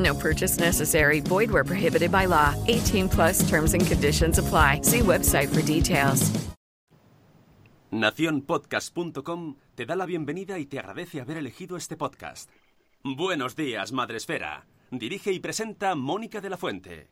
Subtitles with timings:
[0.00, 1.20] No purchase necessary.
[1.20, 2.54] Void where prohibited by law.
[2.66, 4.80] 18 plus terms and conditions apply.
[4.82, 6.30] See website for details.
[7.92, 12.48] Naciónpodcast.com te da la bienvenida y te agradece haber elegido este podcast.
[13.02, 14.66] Buenos días, Madresfera.
[14.90, 17.10] Dirige y presenta Mónica de la Fuente.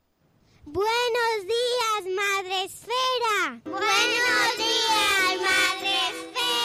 [0.64, 3.61] Buenos días, Madre Esfera.
[3.64, 6.58] Buenos días, Madre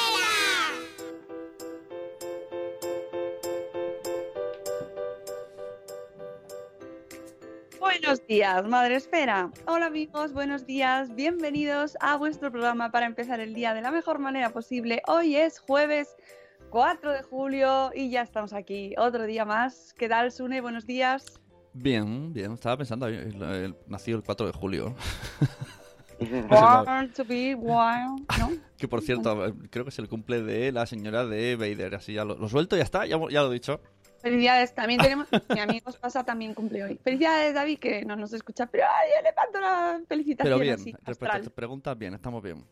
[8.02, 9.52] Buenos días, Madre Espera.
[9.68, 14.18] Hola amigos, buenos días, bienvenidos a vuestro programa para empezar el día de la mejor
[14.20, 15.02] manera posible.
[15.08, 16.16] Hoy es jueves
[16.72, 19.94] 4 de julio y ya estamos aquí, otro día más.
[19.98, 20.60] ¿Qué tal, Sune?
[20.62, 21.40] Buenos días.
[21.74, 22.54] Bien, bien.
[22.54, 24.96] Estaba pensando, eh, el- el- nació el 4 de julio.
[26.50, 28.52] Born to be wild, ¿no?
[28.78, 31.96] Que por cierto, eh, creo que es el cumple de la señora de Vader.
[31.96, 33.80] Así ya lo, lo suelto y ya está, ya, ya lo he dicho.
[34.24, 35.28] Felicidades, también tenemos.
[35.54, 37.00] Mi amigo Pasa también cumple hoy.
[37.04, 40.76] Felicidades, David, que no nos escucha, pero ay, yo le mando la felicitación Pero bien,
[40.76, 42.66] así, respecto a tus preguntas, bien, estamos bien.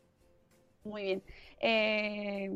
[0.84, 1.24] Muy bien.
[1.60, 2.50] Eh,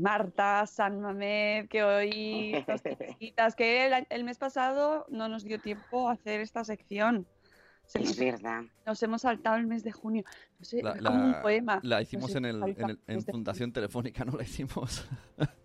[0.00, 5.58] Marta, San Mamed, que hoy dos chiquitas, que el, el mes pasado no nos dio
[5.58, 7.26] tiempo a hacer esta sección.
[7.86, 8.62] Se Es nos, verdad.
[8.86, 10.22] nos hemos saltado el mes de junio.
[10.58, 11.80] No sé, La, es como un la- poema.
[11.82, 14.36] la No hicimos sé, en, el, en, el- en Fundación Telefónica, ¿no?
[14.36, 15.04] La hicimos.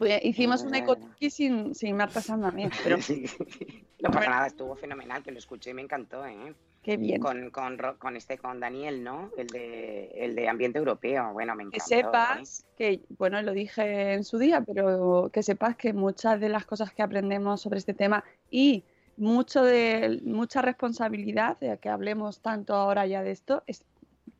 [0.00, 1.30] Pues hicimos un verdad, eco es verdad.
[1.30, 2.96] sin, sin Marta San Mamed, pero
[4.00, 6.54] no pasa nada, estuvo fenomenal, que lo escuché y me encantó, ¿eh?
[6.82, 7.20] qué bien.
[7.20, 9.30] Con, con, con este, con Daniel, ¿no?
[9.36, 11.34] El de, el de ambiente europeo.
[11.34, 11.84] Bueno, me Que encantó.
[11.84, 11.98] ¿eh?
[11.98, 16.64] sepas que, bueno, lo dije en su día, pero que sepas que muchas de las
[16.64, 18.84] cosas que aprendemos sobre este tema y
[19.18, 23.84] mucho de mucha responsabilidad de que hablemos tanto ahora ya de esto es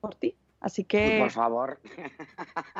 [0.00, 0.36] por ti.
[0.60, 1.80] Así que Por favor.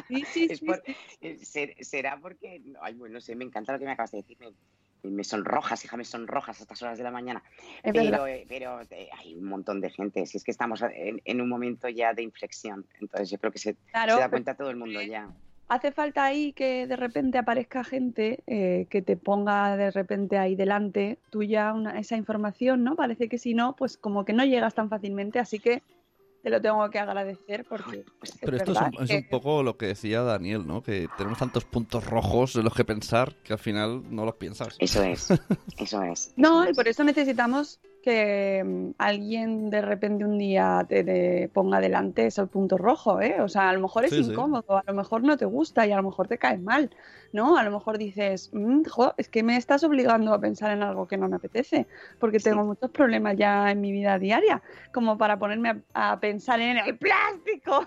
[0.09, 0.83] sí, sí, sí, por-
[1.23, 4.19] eh, ser- será porque, ay, bueno, no sé, me encanta lo que me acabas de
[4.19, 4.37] decir.
[4.39, 7.43] Me, me sonrojas, hija, me sonrojas a estas horas de la mañana.
[7.83, 7.93] Es.
[7.95, 10.27] Pero, eh, pero eh, hay un montón de gente.
[10.27, 12.87] Si es que estamos en, en un momento ya de inflexión.
[13.01, 15.31] Entonces yo creo que se, Claro, se da cuenta todo el mundo ya.
[15.69, 20.55] hace falta ahí que de repente aparezca gente eh, que te ponga de repente ahí
[20.55, 22.95] delante tuya una, esa información, ¿no?
[22.97, 25.83] Parece que si no, pues como que no llegas tan fácilmente, así que
[26.43, 29.63] te lo tengo que agradecer porque Pues, Pero esto es un, es que- un poco
[29.63, 30.83] lo que decía Daniel, ¿no?
[30.83, 34.77] Que tenemos tantos puntos rojos en los que pensar que al final no los piensas.
[34.79, 35.29] Eso es,
[35.79, 36.33] eso es.
[36.37, 41.81] No, y por eso necesitamos que mm, alguien de repente un día te, te ponga
[41.81, 43.41] delante ese punto rojo, ¿eh?
[43.41, 44.31] O sea, a lo mejor es Sí, sí.
[44.31, 46.91] incómodo, a lo mejor no te gusta y a lo mejor te cae mal,
[47.33, 47.57] ¿no?
[47.57, 51.07] A lo mejor dices, "Mm, jo, es que me estás obligando a pensar en algo
[51.07, 51.87] que no me apetece,
[52.19, 52.45] porque Sí.
[52.51, 54.63] tengo muchos problemas ya en mi vida diaria,
[54.93, 57.87] como para ponerme a, a pensar en el plástico.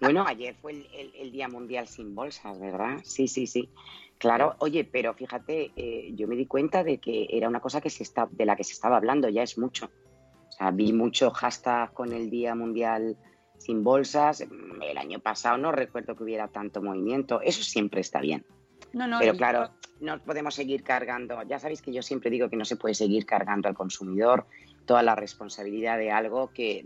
[0.00, 2.98] Bueno, ayer fue el, el- el Día Mundial sin bolsas, ¿verdad?
[3.04, 3.70] Sí, sí, sí.
[4.18, 7.90] Claro, oye, pero fíjate, eh, yo me di cuenta de que era una cosa que
[7.90, 9.86] se está, de la que se estaba hablando, ya es mucho.
[9.86, 13.16] O sea, vi mucho hashtag con el Día Mundial
[13.58, 14.44] sin bolsas.
[14.48, 17.40] Mm, El año pasado no recuerdo que hubiera tanto movimiento.
[17.40, 18.44] Eso siempre está bien.
[18.92, 19.70] No, no, Pero claro,
[20.00, 21.42] no podemos seguir cargando.
[21.42, 24.46] Ya sabéis que yo siempre digo que no se puede seguir cargando al consumidor
[24.84, 26.84] toda la responsabilidad de algo que,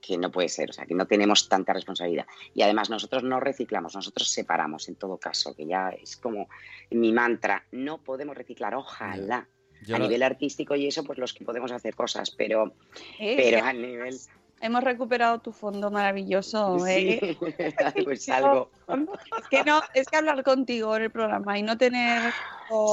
[0.00, 2.26] que no puede ser, o sea, que no tenemos tanta responsabilidad.
[2.54, 6.48] Y además nosotros no reciclamos, nosotros separamos en todo caso, que ya es como
[6.90, 9.48] mi mantra, no podemos reciclar, ojalá.
[9.82, 12.74] Yo a nivel artístico y eso, pues los que podemos hacer cosas, pero,
[13.18, 14.14] eh, pero a nivel...
[14.60, 17.18] hemos recuperado tu fondo maravilloso, ¿eh?
[17.20, 17.38] Sí,
[18.04, 18.70] pues algo.
[19.38, 22.32] Es que no, es que hablar contigo en el programa y no tener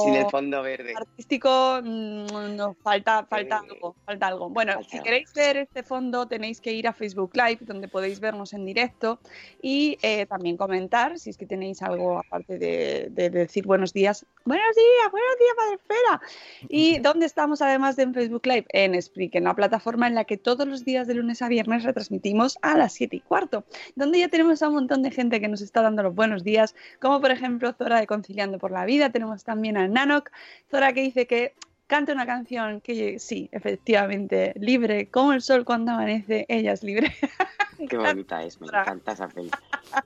[0.04, 0.94] Sin el fondo verde.
[0.96, 4.50] artístico mm, nos falta, falta Eh, algo, falta algo.
[4.50, 8.20] Bueno, falta si queréis ver este fondo tenéis que ir a Facebook Live, donde podéis
[8.20, 9.20] vernos en directo
[9.62, 14.26] y eh, también comentar si es que tenéis algo aparte de, de decir buenos días.
[14.44, 16.20] Buenos días, buenos días, Madre Esfera.
[16.68, 18.66] ¿Y dónde estamos además de en Facebook Live?
[18.70, 21.84] En Spreak, en la plataforma en la que todos los días de lunes a viernes
[21.84, 25.48] retransmitimos a las 7 y cuarto, donde ya tenemos a un montón de gente que
[25.48, 29.10] nos está dando los buenos días, como por ejemplo Zora de Conciliando por la Vida,
[29.10, 30.30] tenemos también a Nanok,
[30.70, 31.54] Zora que dice que
[31.88, 37.12] canta una canción que sí, efectivamente, libre, como el sol cuando amanece, ella es libre.
[37.88, 39.50] Qué bonita es, me encanta esa peli.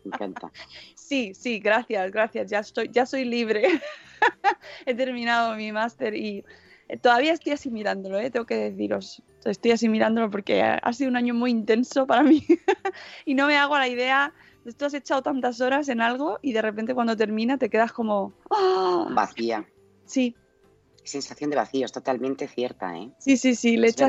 [0.04, 0.52] Me encanta.
[0.94, 3.66] Sí, sí, gracias, gracias, ya estoy, ya soy libre.
[4.86, 6.44] He terminado mi máster y
[6.88, 8.30] eh, todavía estoy asimilándolo, ¿eh?
[8.30, 9.22] tengo que deciros.
[9.44, 12.46] Estoy asimilándolo porque ha sido un año muy intenso para mí
[13.24, 14.32] y no me hago la idea.
[14.76, 18.32] Tú has echado tantas horas en algo y de repente cuando termina te quedas como...
[18.50, 19.08] ¡ah!
[19.10, 19.66] Vacía.
[20.06, 20.36] Sí,
[21.04, 23.10] Sensación de vacío, es totalmente cierta, ¿eh?
[23.18, 24.08] sí, sí, sí, le echas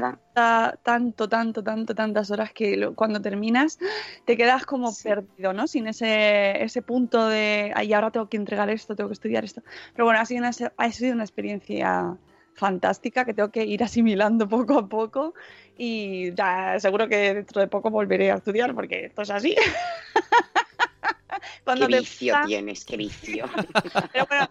[0.84, 3.80] tanto, tanto, tanto, tantas horas que lo- cuando terminas
[4.26, 5.10] te quedas como Sí.
[5.10, 5.66] perdido, ¿no?
[5.66, 9.64] Sin ese, ese punto de, ay, ahora tengo que entregar esto, tengo que estudiar esto.
[9.94, 12.16] Pero bueno, ha sido una, ha sido una experiencia
[12.56, 15.34] fantástica que tengo que ir asimilando poco a poco
[15.76, 19.56] y ya seguro que dentro de poco volveré a estudiar porque esto es así.
[21.64, 23.46] Cuando Qué te vicio gusta- tienes, qué vicio.
[24.14, 24.48] pero bueno,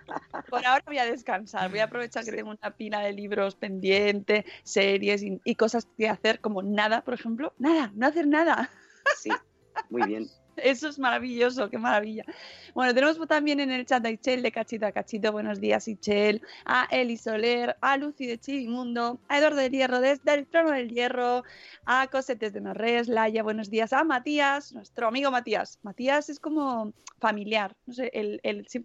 [0.49, 4.45] por ahora voy a descansar, voy a aprovechar que tengo una pila de libros pendiente,
[4.65, 7.55] series y, y cosas que hacer, como nada, por ejemplo.
[7.59, 8.71] Nada, no hacer nada.
[9.19, 9.31] Sí,
[9.91, 10.27] muy bien.
[10.57, 12.25] Eso es maravilloso, qué maravilla.
[12.75, 16.43] Bueno, tenemos también en el chat a Ichel de Cachito a Cachito, buenos días Ichel,
[16.65, 20.91] a Eli Soler, a Lucy de Chivimundo, a Eduardo del Hierro desde el Trono del
[20.91, 21.45] Hierro,
[21.87, 25.79] a Cosetes de Norres, Laia, buenos días, a Matías, nuestro amigo Matías.
[25.83, 28.85] Matías es como familiar, no sé, el, el, sí,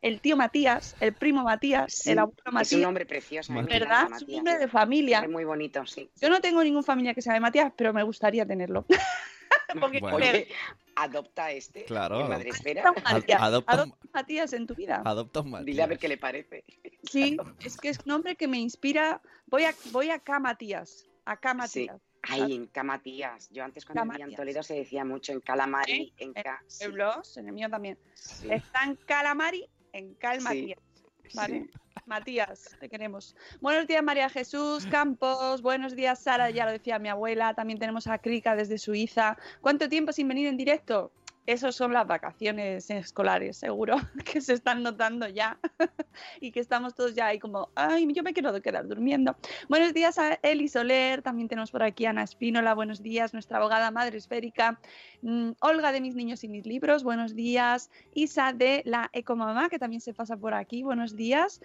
[0.00, 3.52] el tío Matías, el primo Matías, Sí, el abuelo es un Matías, nombre precioso.
[3.54, 4.02] ¿verdad?
[4.02, 4.36] Es un Matías.
[4.36, 5.20] nombre de familia.
[5.20, 6.08] Es muy bonito, sí.
[6.20, 8.84] Yo no tengo ningún familia que se llame Matías, pero me gustaría tenerlo.
[9.80, 10.16] Porque Bueno.
[10.16, 10.48] Oye,
[10.96, 11.84] adopta este.
[11.84, 12.20] Claro.
[12.22, 12.82] en Madre Esfera.
[12.82, 15.02] adopta Matías, adopta un- adopta un Matías en tu vida.
[15.04, 16.00] Adopta un Dile a ver Matías.
[16.00, 16.64] qué le parece.
[17.04, 19.20] Sí, es que es un nombre que me inspira.
[19.46, 21.06] Voy a, voy acá, Matías.
[21.24, 21.96] Acá, Matías.
[22.22, 23.48] Ahí, en Camatías.
[23.50, 24.34] Yo antes cuando vivía en.
[24.34, 26.62] Toledo se decía mucho en Calamari, en En Ca...
[26.66, 27.96] sí, pueblos, en el mío también.
[28.14, 30.44] sí, Está en Calamari, en Cal Sí.
[30.44, 30.78] Matías.
[31.34, 31.68] Vale.
[32.06, 33.36] Matías, te queremos.
[33.60, 35.60] Buenos días, María Jesús Campos.
[35.60, 36.48] Buenos días, Sara.
[36.50, 37.52] Ya lo decía mi abuela.
[37.54, 39.36] También tenemos a Krika desde Suiza.
[39.60, 41.12] ¿Cuánto tiempo sin venir en directo?
[41.48, 43.96] Esas son las vacaciones escolares, seguro,
[44.30, 45.58] que se están notando ya
[46.42, 49.34] y que estamos todos ya ahí como, ay, yo me quiero quedar durmiendo.
[49.66, 53.56] Buenos días a Eli Soler, también tenemos por aquí a Ana Espínola, buenos días, nuestra
[53.56, 54.78] abogada madre esférica,
[55.22, 59.78] Mm, Olga de Mis Niños y Mis Libros, buenos días, Isa de la Ecomamá, que
[59.78, 61.60] también se pasa por aquí, buenos días.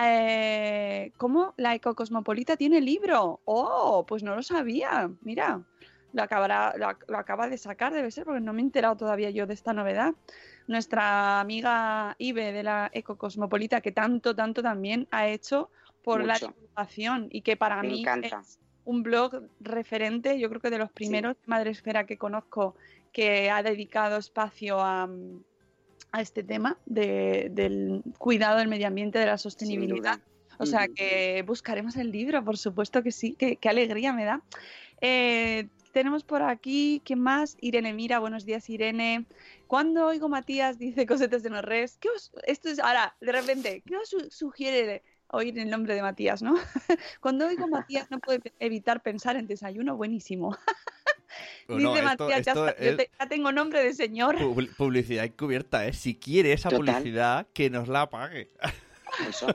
[0.00, 3.40] Eh, ¿Cómo la Ecocosmopolita tiene libro?
[3.44, 5.62] Oh, pues no lo sabía, mira.
[6.12, 9.30] Lo, acabará, lo, lo acaba de sacar, debe ser, porque no me he enterado todavía
[9.30, 10.12] yo de esta novedad.
[10.66, 15.70] Nuestra amiga Ibe de la Ecocosmopolita, que tanto, tanto también ha hecho
[16.04, 18.40] por la divulgación y que para Me mí encanta.
[18.42, 22.74] es un blog referente, yo creo que de los primeros de Madre Esfera que conozco
[23.12, 25.42] que ha dedicado espacio a, mm,
[26.12, 30.18] a este tema de- del cuidado del medio ambiente, de la sostenibilidad.
[30.58, 34.42] O sea que buscaremos el libro, por supuesto que sí, qué alegría me da.
[35.00, 37.56] Eh, tenemos por aquí, ¿quién más?
[37.60, 39.26] Irene Mira, buenos días Irene.
[39.66, 43.82] Cuando oigo Matías dice cosetes de no res, ¿qué os, esto es ahora, de repente,
[43.86, 46.54] ¿qué os su- sugiere oír el nombre de Matías, no?
[47.20, 50.56] Cuando oigo Matías no puedo evitar pensar en desayuno buenísimo.
[51.68, 54.36] Dice esto- Matías, ya, esto es te- ya tengo nombre de señor.
[54.38, 55.92] publi- publicidad encubierta, ¿eh?
[55.94, 56.94] Si quiere esa Total.
[56.96, 58.50] publicidad, que nos la pague.
[59.28, 59.46] Eso,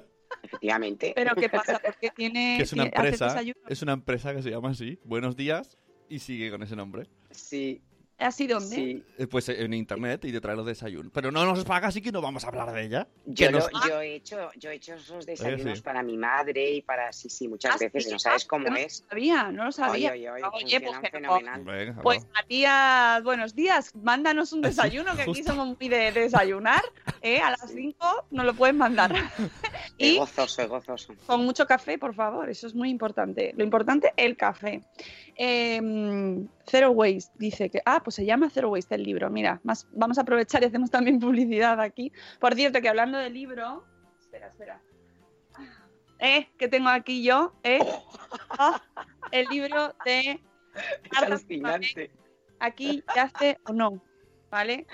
[0.42, 1.14] efectivamente.
[1.16, 1.80] Pero ¿qué pasa?
[1.84, 3.60] Porque tiene, Que es una tiene- hace empresa, desayuno.
[3.68, 5.78] es una empresa que se llama así, Buenos Días,
[6.10, 7.08] y sigue con ese nombre.
[7.32, 7.82] Sí,
[8.20, 8.76] ¿Así dónde?
[8.76, 9.04] sí.
[9.20, 11.12] Eh, Pues en internet y te trae los desayunos.
[11.14, 13.08] Pero no nos paga, así que no vamos a hablar de ella.
[13.28, 15.84] Yo, lo- yo he hecho, yo he hecho esos desayunos sí.
[15.84, 18.06] para mi madre y para sí, sí, muchas Ah, veces.
[18.06, 19.02] sí, No sabes cómo no es.
[19.04, 20.14] lo sabía, no lo sabía.
[20.14, 21.02] Oye, oye, oye, Oye, pues no.
[21.12, 21.64] fenomenal.
[21.64, 22.26] Venga, Pues.
[22.34, 23.94] Matías, buenos días.
[23.96, 24.62] Mándanos un
[25.04, 26.82] desayuno, que aquí somos muy de, de desayunar.
[27.22, 27.38] ¿eh?
[27.40, 27.76] A las Sí.
[27.94, 29.14] 5 nos lo pueden mandar.
[29.14, 29.14] Es
[30.00, 31.14] y gozoso, es gozoso.
[31.28, 32.50] con mucho café, por favor.
[32.50, 33.54] Eso es muy importante.
[33.56, 34.82] Lo importante, el café.
[35.40, 37.82] Em, Zero Waste dice que.
[37.86, 39.30] Ah, pues se llama Zero Waste el libro.
[39.30, 42.12] Mira, más, vamos a aprovechar y hacemos también publicidad aquí.
[42.40, 43.86] Por cierto, que hablando del libro.
[44.20, 44.82] Espera, espera.
[46.20, 47.80] Eh, que tengo aquí yo, eh.
[48.60, 48.82] Ah,
[49.32, 50.42] el libro de
[51.16, 52.12] Alucinante.
[52.60, 54.02] aquí yace o no.
[54.50, 54.86] ¿Vale?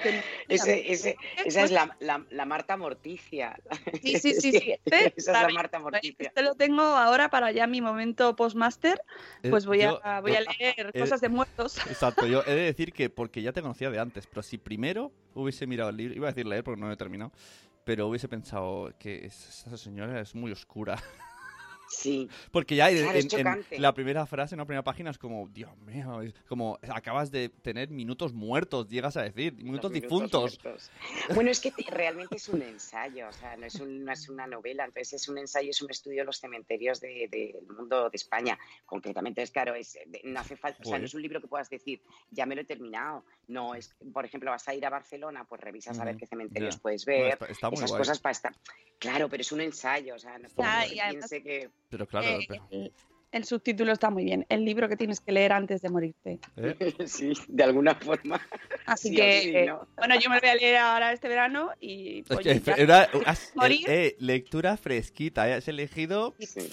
[0.48, 3.56] Ese- ese- esa es la, la- la Marta Morticia.
[4.02, 4.72] Sí, sí, sí, sí.
[4.86, 6.28] Este, Esa es la Marta Morticia.
[6.28, 9.02] Este lo tengo ahora para ya mi momento postmaster.
[9.44, 11.78] Eh, Pues voy yo- a, voy a leer eh, cosas de muertos.
[11.90, 15.12] Exacto, yo he de decir que porque ya te conocía de antes, pero si primero
[15.34, 17.32] hubiese mirado el libro, iba a decir leer porque no lo he terminado,
[17.84, 20.96] pero hubiese pensado que es- esa señora es muy oscura.
[21.90, 22.28] Sí.
[22.52, 23.34] Porque ya en, Claro, es
[23.72, 27.30] en- la primera frase, en la primera página, es como, Dios mío, es como acabas
[27.32, 30.60] de tener minutos muertos, llegas a decir, minutos difuntos.
[30.64, 30.92] muertos.
[31.36, 34.28] Bueno, es que te- realmente es un ensayo, o sea, no es, un- no es
[34.30, 38.10] una novela, entonces es un ensayo, es un estudio de los cementerios de- del mundo
[38.10, 38.58] de España.
[38.86, 41.06] Concretamente, es claro, es, de- no hace falta, o sea, no Joder.
[41.06, 43.24] es un libro que puedas decir, ya me lo he terminado.
[43.48, 46.80] No, es, por ejemplo, vas a ir a Barcelona, pues revisas a ver qué cementerios
[46.80, 48.00] puedes ver, está- está muy esas guay.
[48.00, 48.56] cosas para estar.
[49.00, 51.44] Claro, pero es un ensayo, o sea, no es como Ya, que y además- piense
[51.44, 51.70] que.
[51.94, 52.92] Pero claro, Eh, pero- el,
[53.32, 54.46] el subtítulo está muy bien.
[54.50, 56.40] El libro que tienes que leer antes de morirte.
[56.58, 56.76] ¿eh?
[57.08, 58.42] sí, de alguna forma.
[58.88, 59.88] Así Sí que, sí, eh, ¿no?
[59.98, 62.22] bueno, yo me lo voy a leer ahora este verano y.
[62.30, 63.86] Es oye, que ya- era- has- morir.
[63.88, 66.34] eh, lectura fresquita, eh, has elegido...
[66.40, 66.68] Sí.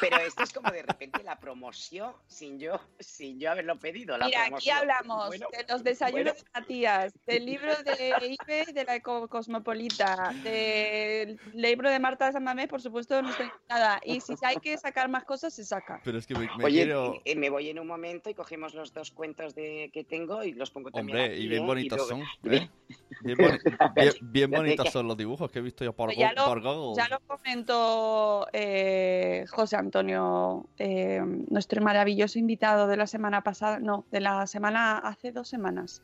[0.00, 4.16] Pero esto es como de repente la promoción sin yo, sin yo haberlo pedido.
[4.18, 6.40] La Mira, aquí hablamos Bueno, de los desayunos bueno.
[6.54, 12.44] de Matías, del libro de Ibe de la Eco- Cosmopolita, del libro de Marta San
[12.44, 14.00] Mamés, por supuesto, no estoy nada.
[14.04, 16.00] Y si hay que sacar más cosas, se saca.
[16.04, 17.20] Pero es que me, me Oye, quiero...
[17.24, 20.52] eh, me voy en un momento y cogemos los dos cuentos de, que tengo y
[20.52, 21.66] los pongo también Hombre, aquí, y bien ¿eh?
[21.66, 22.20] bonitos son.
[22.44, 22.68] ¿eh?
[23.22, 23.58] Bien, boni-
[23.94, 26.30] bien- bien Ya te bonitos son los dibujos que he visto yo por, Pues ya
[26.34, 27.02] Go- lo- por Google.
[27.02, 34.04] Ya lo comentó eh, José Antonio, eh, nuestro maravilloso invitado de la semana pasada, no,
[34.10, 36.02] de la semana hace dos semanas.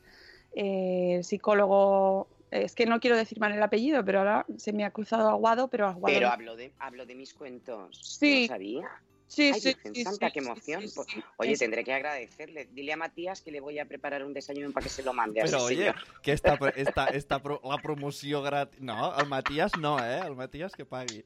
[0.55, 4.91] Eh, psicólogo, es que no quiero decir mal el apellido, pero ahora se me ha
[4.91, 6.15] cruzado Aguado, pero Aguado.
[6.15, 7.99] Pero hablo de, hablo de mis cuentos.
[8.01, 8.35] Sí.
[8.35, 8.89] ¿No lo sabía?
[9.33, 10.81] Sí, Ay, sí, Virgen sí, Santa, sí, qué emoción.
[10.87, 11.07] sí, Pues.
[11.37, 12.65] Oye, Es- tendré que agradecerle.
[12.71, 15.41] Dile a Matías que le voy a preparar un desayuno para que se lo mande
[15.41, 15.95] a Pero ese oye, señor.
[16.21, 18.79] que esta, esta, esta pro- la promoción gratis...
[18.79, 20.19] No, al Matías no, ¿eh?
[20.19, 21.23] Al Matías que pague.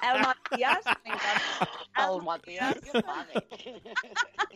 [0.00, 1.68] Al Matías, me encanta.
[1.94, 3.82] Al Matías que pague.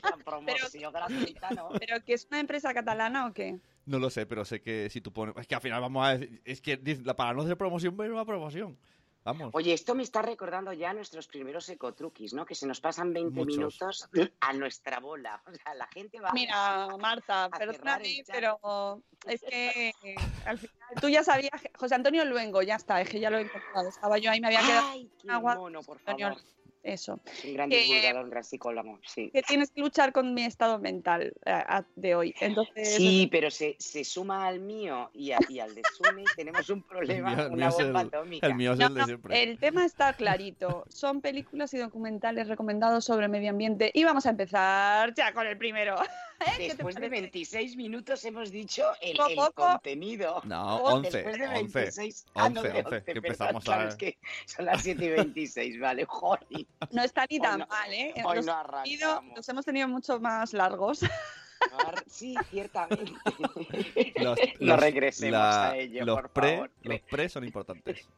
[0.02, 1.68] La promoción gratuita, ¿no?
[1.78, 3.58] ¿Pero que es una empresa catalana o qué?
[3.86, 5.36] No lo sé, pero sé que si tú pones...
[5.36, 6.40] Es que al final vamos a decir...
[6.44, 8.76] Es que la- para no hacer promoción, pero una promoción.
[9.22, 9.50] Vamos.
[9.52, 12.46] Oye, esto me está recordando ya nuestros primeros ecotruquis, ¿no?
[12.46, 13.56] Que se nos pasan 20 Muchos.
[13.56, 14.08] minutos
[14.40, 15.42] a nuestra bola.
[15.46, 16.30] O sea, la gente va...
[16.32, 20.14] Mira, Marta, a perdóname, pero es que eh,
[20.46, 23.42] al final tú ya sabías, José Antonio Luengo, ya está, es que ya lo he
[23.42, 23.88] encontrado.
[23.88, 25.54] Estaba yo ahí, me había quedado Ay, qué agua.
[25.56, 26.34] mono, por Antonio,
[26.82, 27.20] eso.
[27.44, 29.30] Un gran divulgador, un gran psicólogo, sí.
[29.32, 31.62] Que tienes que luchar con mi estado mental eh,
[31.96, 32.34] de hoy.
[32.40, 36.24] Entonces, Sí, pero se, se suma al mío y, a- y al de Sune y
[36.36, 38.46] tenemos un problema, El mío- el una es bomba el- atómica.
[38.46, 39.42] el mío es No, el de no, siempre.
[39.42, 40.84] el tema está clarito.
[40.88, 43.90] Son películas y documentales recomendados sobre medio ambiente.
[43.94, 45.96] Y vamos a empezar ya con el primero.
[46.40, 46.44] ¿Eh?
[46.56, 47.20] ¿Qué te Después de parece?
[47.22, 49.18] 26 minutos hemos dicho el,
[49.54, 50.40] contenido.
[50.44, 52.26] No, Oh, 11, Después de 11, 26.
[52.34, 55.04] Ah, no, 11, de 11, que perdón, empezamos claro, a- es que son las 7
[55.04, 56.46] y 26, vale, joder.
[56.92, 58.14] No está ni tan no- mal, ¿eh?
[58.24, 59.36] hoy Los, no arrancamos.
[59.36, 61.02] los hemos tenido mucho más largos.
[61.02, 63.12] Ar- Sí, ciertamente.
[64.16, 66.70] Los, no regresemos la- a ello, los por pre, favor.
[66.84, 68.08] Los pre son importantes.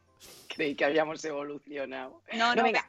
[0.54, 2.22] Creí que habíamos evolucionado.
[2.34, 2.88] No, No, no, venga,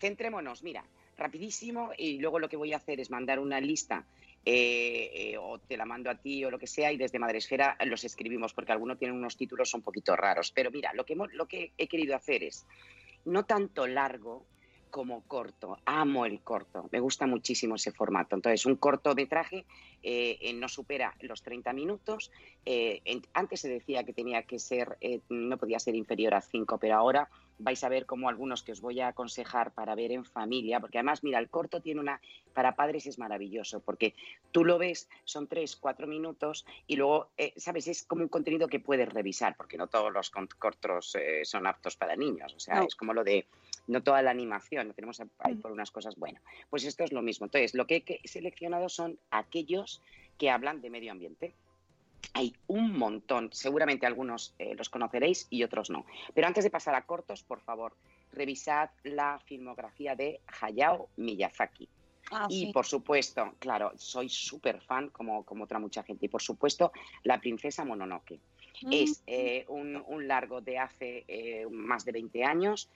[0.00, 0.82] centrémonos, mira,
[1.18, 4.04] rapidísimo y luego lo que voy a hacer es mandar una lista
[4.44, 7.76] eh, eh, o te la mando a ti o lo que sea y desde Madresfera
[7.86, 10.50] los escribimos porque algunos tienen unos títulos un poquito raros.
[10.52, 12.66] Pero mira, lo que, hemos- lo que he querido hacer es
[13.24, 14.46] no tanto largo
[14.90, 15.78] como corto.
[15.86, 18.34] Amo el corto, me gusta muchísimo ese formato.
[18.36, 19.64] Entonces, un cortometraje
[20.02, 22.30] eh, no supera los 30 minutos.
[23.32, 24.98] Antes se decía que tenía que ser,
[25.30, 28.80] no podía ser inferior a 5, pero ahora vais a ver como algunos que os
[28.80, 32.20] voy a aconsejar para ver en familia, porque además, mira, el corto tiene una,
[32.54, 34.14] para padres es maravilloso, porque
[34.50, 37.86] tú lo ves, son 3, 4 minutos y luego, eh, ¿sabes?
[37.88, 41.96] Es como un contenido que puedes revisar, porque no todos los cortos eh, son aptos
[41.96, 42.86] para niños, o sea, No.
[42.86, 43.46] es como lo de,
[43.86, 46.40] no toda la animación, lo tenemos ahí por unas cosas, bueno,
[46.70, 47.46] pues esto es lo mismo.
[47.46, 50.02] Entonces, lo que he seleccionado son aquellos
[50.38, 51.54] que hablan de medio ambiente.
[52.34, 56.06] Hay un montón, seguramente algunos eh, los conoceréis y otros no.
[56.34, 57.94] Pero antes de pasar a cortos, por favor,
[58.32, 61.88] revisad la filmografía de Hayao Miyazaki.
[62.30, 62.72] Ah, y sí.
[62.72, 66.26] por supuesto, claro, soy súper fan como, como otra mucha gente.
[66.26, 66.92] Y por supuesto,
[67.24, 68.40] La princesa Mononoke.
[68.90, 72.88] Es eh, un, un largo de hace eh, más de 20 años,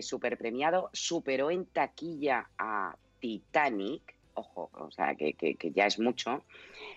[0.00, 5.98] súper premiado, superó en taquilla a Titanic, ojo, o sea, que, que- que ya es
[5.98, 6.44] mucho.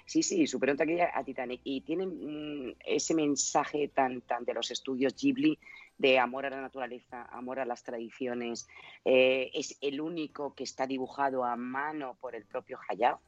[0.05, 4.53] Sí, sí, superó en taquilla a Titanic y tiene mm, ese mensaje tan, tan de
[4.53, 5.57] los estudios Ghibli
[5.97, 8.67] de amor a la naturaleza, amor a las tradiciones.
[9.05, 13.19] Eh, es el único que está dibujado a mano por el propio Hayao.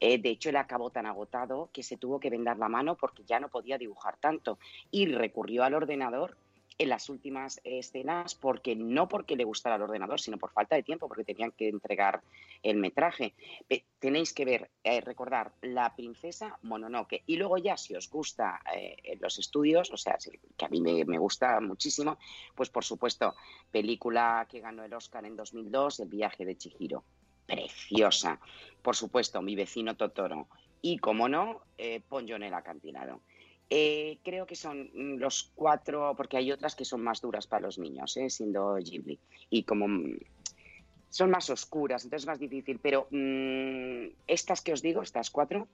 [0.00, 3.24] Eh, de hecho, él acabó tan agotado que se tuvo que vendar la mano porque
[3.24, 4.58] ya no podía dibujar tanto
[4.90, 6.36] y recurrió al ordenador
[6.78, 10.82] en las últimas escenas porque no porque le gustara el ordenador, sino por falta de
[10.82, 12.22] tiempo, porque tenían que entregar
[12.62, 13.34] el metraje.
[13.98, 17.22] Tenéis que ver, eh, recordar La princesa Mononoke.
[17.26, 20.18] Y luego ya, si os gusta eh, los estudios, o sea,
[20.56, 22.18] que a mí me, gusta muchísimo,
[22.54, 23.34] pues por supuesto,
[23.70, 27.04] película que ganó el Oscar en 2002, El viaje de Chihiro.
[27.46, 28.40] Preciosa.
[28.82, 30.48] Por supuesto, Mi vecino Totoro.
[30.82, 33.20] Y, como no, eh, en el acantilado.
[33.68, 37.62] Eh, creo que son mm, los cuatro, porque hay otras que son más duras para
[37.66, 39.18] los niños, eh, siendo Ghibli.
[39.50, 40.18] Y como mm,
[41.10, 42.78] son más oscuras, entonces es más difícil.
[42.80, 45.66] Pero mm, estas que os digo, estas cuatro,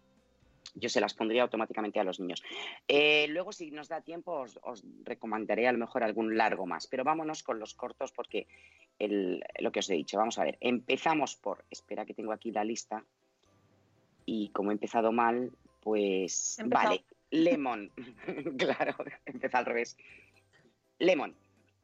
[0.74, 2.42] yo se las pondría automáticamente a los niños.
[2.88, 6.86] Eh, luego, si nos da tiempo, os, os recomendaré a lo mejor algún largo más.
[6.86, 8.46] Pero vámonos con los cortos porque
[8.98, 10.56] el- lo que os he dicho, vamos a ver.
[10.60, 13.04] Empezamos por, espera que tengo aquí la lista.
[14.24, 15.50] Y como he empezado mal,
[15.82, 16.88] pues empezado.
[16.90, 17.04] vale.
[17.32, 17.90] Lemon,
[18.58, 19.96] claro, empezó al revés.
[20.98, 21.34] Lemon,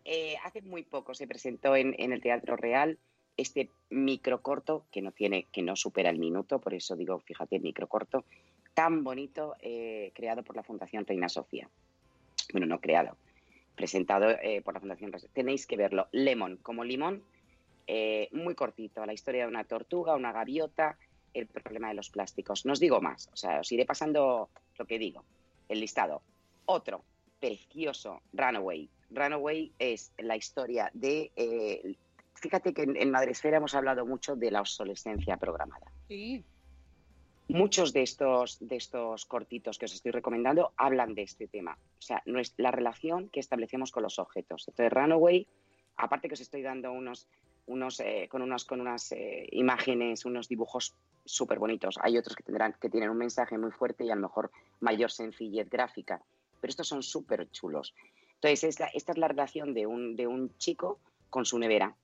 [0.05, 2.99] eh, hace muy poco se presentó en, el Teatro Real
[3.37, 8.25] este microcorto que no tiene, que no supera el minuto, por eso digo, fíjate, microcorto,
[8.75, 11.69] tan bonito, eh, creado por la Fundación Reina Sofía.
[12.53, 13.17] Bueno, no creado,
[13.75, 16.09] presentado eh, por la Fundación Tenéis que verlo.
[16.13, 17.23] Lemon, como limón,
[18.33, 20.99] muy cortito, la historia de una tortuga, una gaviota,
[21.33, 22.67] el problema de los plásticos.
[22.67, 25.25] No os digo más, o sea, os iré pasando lo que digo,
[25.69, 26.23] el listado.
[26.67, 27.03] Otro,
[27.41, 28.89] precioso, Runaway.
[29.11, 31.33] Runaway es la historia de...
[31.37, 31.97] eh,
[32.35, 35.91] fíjate que en, en Madresfera hemos hablado mucho de la obsolescencia programada.
[36.09, 36.45] Sí.
[37.49, 41.79] Muchos de estos, de estos cortitos que os estoy recomendando hablan de este tema.
[41.99, 44.69] O sea, no es la relación que establecemos con los objetos.
[44.69, 45.47] Entonces, Runaway,
[45.97, 47.27] aparte que os estoy dando unos,
[47.67, 50.95] unos, eh, con, unos, con unas eh, imágenes, unos dibujos
[51.29, 51.99] súper bonitos.
[52.03, 55.11] Hay otros que, tendrán, que tienen un mensaje muy fuerte y a lo mejor mayor
[55.11, 56.23] sencillez gráfica.
[56.61, 57.95] Pero estos son súper chulos.
[58.35, 61.95] Entonces, esta es la relación de un, de un chico con su nevera.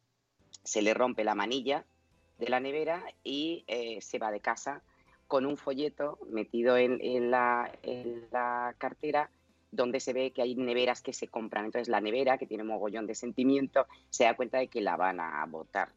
[0.63, 1.85] Se le rompe la manilla
[2.39, 4.83] de la nevera y eh, se va de casa
[5.27, 9.31] con un folleto metido en, en la, en la cartera
[9.71, 11.65] donde se ve que hay neveras que se compran.
[11.65, 15.21] Entonces la nevera, que tiene mogollón de sentimiento, se da cuenta de que la van
[15.21, 15.89] a botar.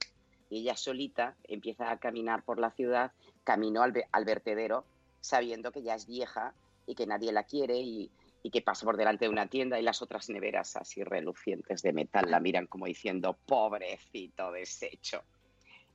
[0.49, 3.11] Y ella solita empieza a caminar por la ciudad,
[3.43, 4.85] camino al, al vertedero,
[5.19, 6.53] sabiendo que ya es vieja
[6.85, 8.11] y que nadie la quiere y,
[8.49, 12.31] que pasa por delante de una tienda y las otras neveras así relucientes de metal
[12.31, 15.21] la miran como diciendo, pobrecito desecho.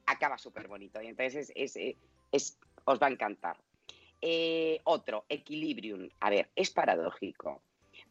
[0.05, 1.96] Acaba súper bonito y entonces es, es-
[2.31, 3.57] es- os va a encantar.
[4.20, 6.11] Eh, otro, Equilibrium.
[6.20, 7.62] A ver, es paradójico,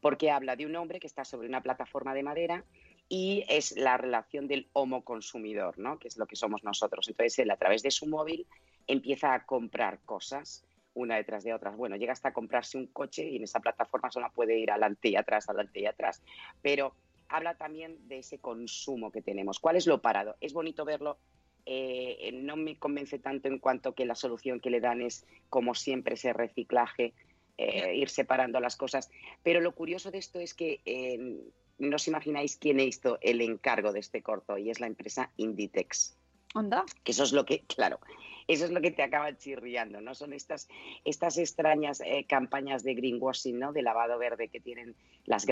[0.02, 2.66] porque habla de un hombre que está sobre una plataforma de madera
[3.14, 6.00] y es la relación del homo consumidor, ¿no?
[6.00, 7.10] que es lo que somos nosotros.
[7.10, 8.48] Entonces él a través de su móvil
[8.88, 11.76] empieza a comprar cosas una detrás de otras.
[11.76, 15.10] Bueno, llega hasta a comprarse un coche y en esa plataforma solo puede ir adelante
[15.10, 16.24] y atrás, adelante y atrás.
[16.62, 16.96] Pero
[17.28, 19.60] habla también de ese consumo que tenemos.
[19.60, 20.38] ¿Cuál es lo parado?
[20.40, 21.18] Es bonito verlo.
[21.66, 25.76] eh, no me convence tanto en cuanto que la solución que le dan es, como
[25.76, 27.14] siempre, ese reciclaje,
[27.58, 29.12] eh, ir separando las cosas.
[29.44, 31.42] Pero lo curioso de esto es que eh,
[31.82, 36.16] no os imagináis quién hizo el encargo de este corto y es la empresa Inditex.
[36.54, 36.86] Anda.
[37.04, 38.00] Que eso es lo que, claro,
[38.48, 40.14] eso es lo que te acaba chirriando, ¿no?
[40.14, 40.68] Son estas,
[41.06, 43.72] estas extrañas eh, campañas de greenwashing, ¿no?
[43.72, 45.46] De lavado verde que tienen las,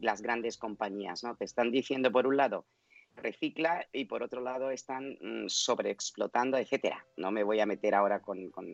[0.00, 1.36] las grandes compañías, ¿no?
[1.36, 2.66] Te están diciendo, por un lado,
[3.16, 7.06] recicla y por otro lado están mm, sobreexplotando, etcétera.
[7.16, 8.66] No me voy a meter ahora con, con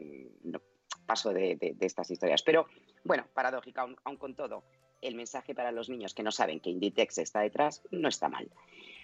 [0.45, 0.61] no,
[1.05, 2.43] paso de, de- de estas historias.
[2.43, 2.67] Pero,
[3.05, 4.65] bueno, paradójica, aun, aun con todo,
[5.01, 8.49] el mensaje para los niños que no saben que Inditex está detrás no está mal.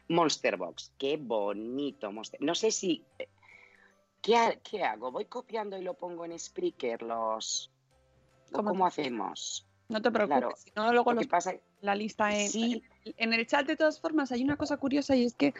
[0.09, 2.41] Monster Box, qué bonito Monster.
[2.43, 3.05] No sé si.
[4.21, 5.11] ¿Qué, ha- qué hago?
[5.11, 7.03] ¿Voy copiando y lo pongo en Spreaker?
[7.03, 7.73] Los...
[8.51, 9.67] ¿O ¿Cómo ¿Cómo, hacemos?
[9.89, 12.83] No te preocupes, Claro, si no, luego lo que los- pasa la lista en, Sí.
[13.05, 15.53] en- el chat de todas formas hay una cosa curiosa y es que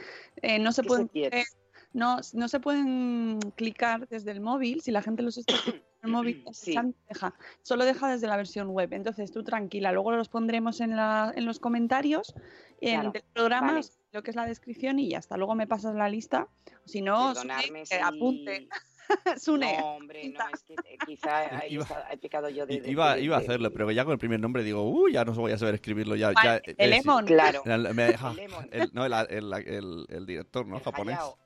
[0.43, 1.45] eh, no se ¿Qué pueden se eh,
[1.93, 5.55] no, no se pueden clicar desde el móvil si la gente los está
[6.03, 6.75] el móvil el Sí.
[7.09, 11.33] deja, solo deja desde la versión web entonces tú tranquila luego los pondremos en, la,
[11.35, 12.35] en los comentarios
[12.81, 13.87] en Claro, del programa vale.
[14.13, 16.49] lo que es la descripción y ya está luego me pasas la lista
[16.85, 18.69] si no Sune, si- apunte
[19.37, 22.81] Sune, No, hombre, no, es que eh, quizá he, Iba- he pecado yo de...
[22.81, 25.13] de- Iba, de- iba a de- hacerlo, pero ya con el primer nombre digo, uy,
[25.13, 26.17] ya no voy a saber escribirlo.
[26.17, 27.27] Ya, ya, Vale, eh, el eh, Lemon.
[27.27, 27.63] Claro.
[27.67, 28.33] el- me deja-
[28.71, 30.77] El el- no, el, el, el- el director, ¿no?
[30.79, 31.17] el Japonés.
[31.19, 31.39] Hayao.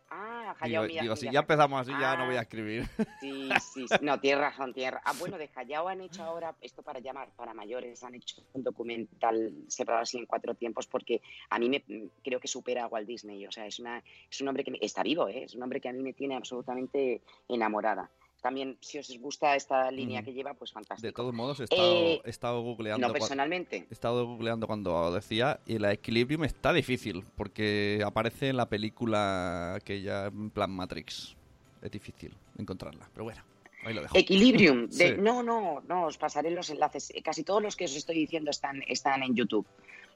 [0.61, 2.85] Ah, Digo, si ya empezamos así, ya no Ah, voy a escribir.
[3.21, 3.95] Sí, sí, sí.
[4.01, 7.31] no, tienes razón, tienes ra- Ah, bueno, de Hayao han hecho ahora, esto para llamar,
[7.37, 11.85] para mayores, han hecho un documental separado así en cuatro tiempos porque a mí me
[12.23, 13.47] creo que supera a Walt Disney.
[13.47, 15.45] O sea, es, una, es un hombre que me- está vivo, ¿eh?
[15.45, 18.11] es un hombre que a mí me tiene absolutamente enamorada.
[18.43, 20.25] También, si os gusta esta línea Mm.
[20.25, 21.07] que lleva, pues fantástico.
[21.07, 23.07] De todos modos, he estado, Eh, he estado googleando.
[23.07, 23.87] no, personalmente.
[23.91, 29.75] He estado googleando cuando decía y el Equilibrium está difícil porque aparece en la película
[29.75, 31.35] aquella en plan Matrix.
[31.83, 33.43] Es difícil encontrarla, pero bueno,
[33.85, 34.17] ahí lo dejo.
[34.17, 34.87] Equilibrium.
[34.91, 35.21] De, Sí.
[35.21, 37.13] No, no, no, os pasaré los enlaces.
[37.25, 39.67] Casi todos los que os estoy diciendo están, están en YouTube.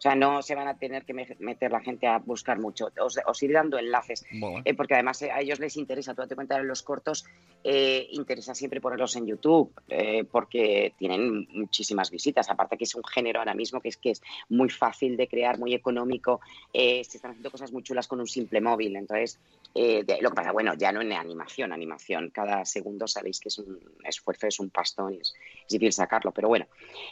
[0.01, 2.89] O sea, no se van a tener que me- meter la gente a buscar mucho.
[3.05, 4.25] Os, os iré dando enlaces.
[4.33, 4.63] Bueno.
[4.65, 7.27] Eh, porque además eh, a ellos les interesa, tú date cuenta de los cortos,
[7.63, 13.05] eh, interesa siempre ponerlos en YouTube, eh, porque tienen muchísimas visitas, aparte que es un
[13.05, 16.41] género ahora mismo que es que es muy fácil de crear, muy económico,
[16.73, 19.39] se están haciendo cosas muy chulas con un simple móvil, entonces,
[19.75, 23.59] eh, lo que pasa, bueno, ya no en animación, animación, cada segundo sabéis que es
[23.59, 26.67] un esfuerzo, es un pastón, es, es difícil sacarlo, pero bueno.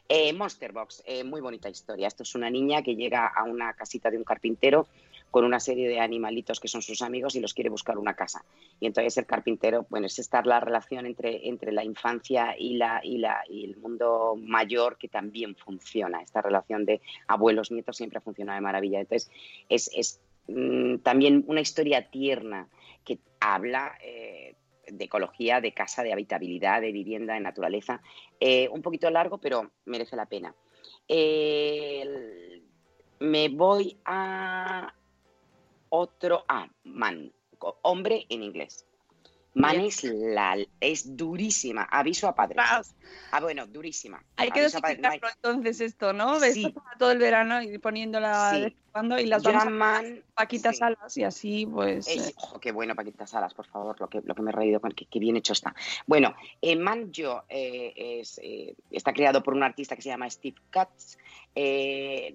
[0.08, 3.72] Eh, Monster Box, eh, muy bonita historia, esto es una niña que llega a una
[3.74, 4.88] casita de un carpintero,
[5.30, 8.44] con una serie de animalitos que son sus amigos y los quiere buscar una casa.
[8.80, 13.00] Y entonces el carpintero, bueno, es estar la relación entre, entre la infancia y, la,
[13.02, 16.22] y, la, y el mundo mayor que también funciona.
[16.22, 19.00] Esta relación de abuelos-nietos siempre ha funcionado de maravilla.
[19.00, 19.30] Entonces
[19.68, 22.68] es, es mm, también una historia tierna
[23.04, 23.96] que habla...
[24.02, 24.54] eh,
[24.90, 28.00] de ecología, de casa, de habitabilidad, de vivienda, de naturaleza.
[28.40, 30.54] Eh, un poquito largo, pero merece la pena.
[33.20, 34.94] Me voy a
[35.90, 36.44] otro.
[36.48, 37.32] Ah, man.
[37.82, 38.86] Hombre en inglés.
[39.58, 39.86] Man Bien.
[39.86, 41.82] es, la, es durísima.
[41.90, 42.58] Aviso a padres.
[43.30, 44.22] Ah, bueno, durísima.
[44.36, 44.60] Hay que.
[44.60, 46.38] No hay- dosificarlo entonces esto, ¿no?
[46.38, 46.66] De Sí.
[46.66, 48.76] esto para todo el verano y poniéndola Sí.
[48.92, 50.22] cuando y las Yo vamos a a Man.
[50.34, 50.78] Paquitas sí.
[50.78, 52.06] Salas y así pues...
[52.06, 54.54] Es- eh, ojo, qué bueno, Paquita Salas, por favor, lo que, lo que me he
[54.54, 55.74] reído, con qué, bien hecho está.
[56.06, 60.56] Bueno, eh, Manjo eh, es, eh, está creado por un artista que se llama Steve
[60.70, 61.16] Katz.
[61.54, 62.34] Eh,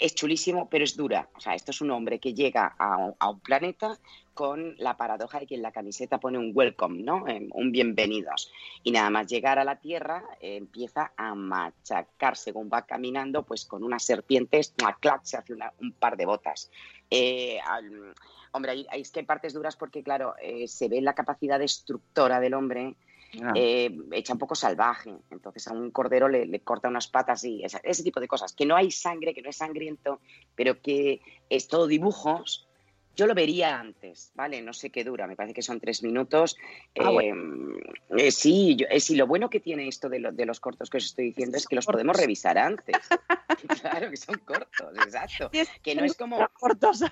[0.00, 1.30] es chulísimo, pero es dura.
[1.34, 3.98] O sea, esto es un hombre que llega a un planeta
[4.38, 7.26] con la paradoja de que en la camiseta pone un welcome, ¿no?
[7.26, 8.52] Eh, un bienvenidos.
[8.84, 13.64] Y nada más llegar a la Tierra eh, empieza a machacar según va caminando, pues
[13.64, 16.70] con unas serpientes, clac, se hace una- un par de botas.
[17.10, 18.14] Eh, al-
[18.52, 22.38] hombre, hay, es que hay partes duras porque, claro, eh, se ve la capacidad destructora
[22.38, 22.94] del hombre
[23.42, 23.54] ah.
[24.12, 25.16] hecha un poco salvaje.
[25.32, 28.52] Entonces a un cordero le, le corta unas patas y esa- ese tipo de cosas.
[28.52, 30.20] Que no hay sangre, que no es sangriento,
[30.54, 32.67] pero que es todo dibujos.
[33.18, 34.62] Yo lo vería antes, ¿vale?
[34.62, 36.56] No sé qué dura, me parece que son tres minutos.
[37.00, 37.34] Ah, Eh,
[38.16, 40.88] eh, sí, yo- eh, sí, lo bueno que tiene esto de, lo- de los cortos
[40.88, 42.94] que os estoy diciendo es que los podemos revisar antes.
[43.82, 45.50] claro, que son cortos, exacto.
[45.82, 47.02] Que no es como, cortos.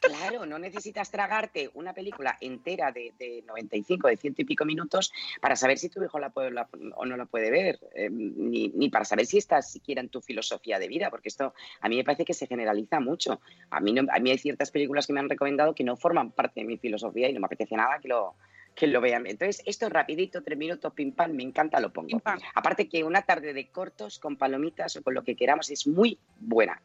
[0.00, 5.12] Claro, no necesitas tragarte una película entera de, de 95, de ciento y pico minutos
[5.40, 8.68] para saber si tu hijo la puede la- o no la puede ver, eh, ni,
[8.68, 11.96] ni para saber si estás siquiera en tu filosofía de vida, porque esto a mí
[11.96, 13.40] me parece que se generaliza mucho.
[13.70, 16.30] A mí, no- a mí hay ciertas películas que me han recomendado que no forman
[16.32, 18.34] parte de mi filosofía y no me apetece nada que lo,
[18.74, 19.26] que lo vean.
[19.26, 22.20] Entonces, esto es rapidito, tres minutos, pim pam, me encanta, lo pongo.
[22.54, 26.18] Aparte que una tarde de cortos con palomitas o con lo que queramos es muy
[26.38, 26.80] buena,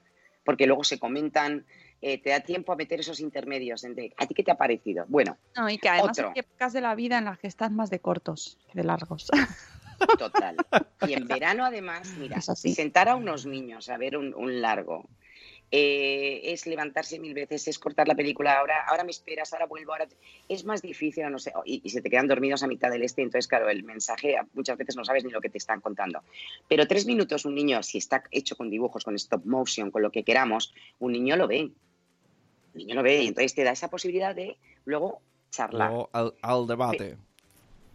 [0.45, 1.65] porque luego se comentan,
[2.01, 3.83] eh, te da tiempo a meter esos intermedios.
[3.83, 5.05] entre, ¿A ti qué te ha parecido?
[5.07, 6.29] Bueno, No, y que además Otro.
[6.35, 9.27] hay épocas de la vida en las que estás más de cortos que de largos.
[10.17, 10.55] total.
[11.07, 15.07] Y en verano, además, mira, sentar a unos niños a ver un, un largo.
[15.73, 19.93] eh, es levantarse mil veces, es cortar la película, ahora, ahora me esperas, ahora vuelvo,
[19.93, 20.07] ahora...
[20.49, 23.21] Es más difícil, no sé, y, y se te quedan dormidos a mitad del este,
[23.21, 26.23] entonces, claro, el mensaje muchas veces no sabes ni lo que te están contando.
[26.67, 30.11] Pero tres minutos un niño, si está hecho con dibujos, con stop motion, con lo
[30.11, 31.71] que queramos, un niño lo ve.
[32.73, 35.89] Un niño lo ve y entonces te da esa posibilidad de luego charlar.
[35.89, 37.17] Luego al, al debate.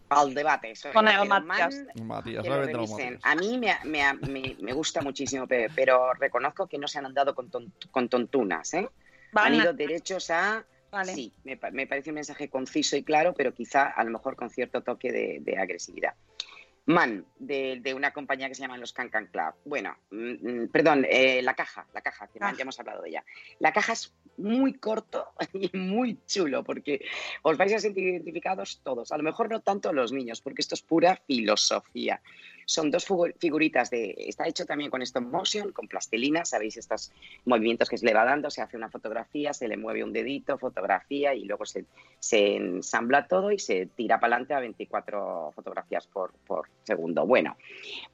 [0.09, 0.71] Al debate.
[0.71, 1.85] Eso Con es, el Matías.
[2.07, 3.21] Matías.
[3.23, 7.07] A mí me, me- me- me gusta muchísimo, pe- pero reconozco que no se han
[7.07, 8.73] andado con, ton- con tontunas.
[8.75, 8.89] ¿eh?
[9.33, 10.65] Van Han a- ido derechos a...
[10.93, 11.13] Vale.
[11.13, 14.37] Sí, me, pa- me parece un mensaje conciso y claro, pero quizá a lo mejor
[14.37, 16.15] con cierto toque de, de agresividad.
[16.87, 19.55] Man, de, de una compañía que se llama los Can Can Club.
[19.65, 22.53] Bueno, mm, mm, perdón, eh, La Caja, La Caja, que Ah.
[22.57, 23.25] ya hemos hablado de ella.
[23.59, 27.05] La Caja es muy corto y muy chulo porque
[27.43, 29.11] os vais a sentir identificados todos.
[29.11, 32.23] A lo mejor no tanto los niños, porque esto es pura filosofía.
[32.69, 34.13] Son dos figu- figuritas de...
[34.19, 36.77] Está hecho también con stop motion, con plastilina, ¿sabéis?
[36.77, 37.13] Estos
[37.45, 40.59] movimientos que se le va dando, se hace una fotografía, se le mueve un dedito,
[40.59, 41.85] fotografía y luego se,
[42.19, 47.25] se ensambla todo y se tira para adelante a 24 fotografías por, por segundo.
[47.25, 47.57] Bueno,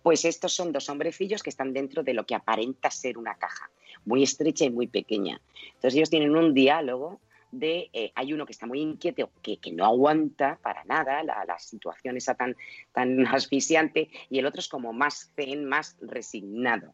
[0.02, 3.70] pues estos son dos hombrecillos que están dentro de lo que aparenta ser una caja,
[4.04, 5.40] muy estrecha y muy pequeña.
[5.74, 7.20] Entonces ellos tienen un diálogo
[7.52, 11.44] de, eh, hay uno que está muy inquieto, que, que no aguanta para nada la,
[11.44, 12.56] la situación esa tan,
[12.92, 16.92] tan asfixiante, y el otro es como más zen, más resignado.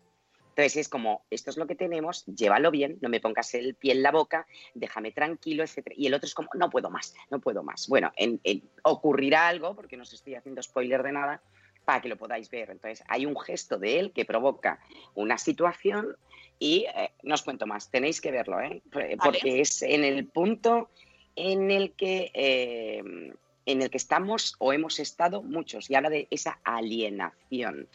[0.51, 3.93] Entonces es como, esto es lo que tenemos, llévalo bien, no me pongas el pie
[3.93, 4.45] en la boca,
[4.75, 5.95] déjame tranquilo, etcétera.
[5.97, 7.87] Y el otro es como, no puedo más, no puedo más.
[7.87, 11.41] Bueno, en- en- ocurrirá algo, porque no os estoy haciendo spoiler de nada,
[11.85, 12.71] para que lo podáis ver.
[12.71, 14.81] Entonces hay un gesto de él que provoca
[15.15, 16.17] una situación
[16.59, 18.83] y eh, no os cuento más, tenéis que verlo, ¿eh?
[19.23, 20.91] porque es en el punto
[21.37, 22.31] en el que...
[22.35, 23.33] eh,
[23.69, 27.87] en el que estamos o hemos estado muchos y habla de esa alienación,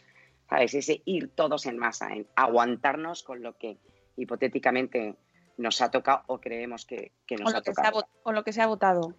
[0.48, 0.72] ¿sabes?
[0.72, 3.76] Ese ir todos en masa, en aguantarnos con lo que
[4.16, 5.16] hipotéticamente
[5.56, 8.06] nos ha tocado o creemos que, que nos ha que, tocado.
[8.22, 9.14] con lo que se ha votado.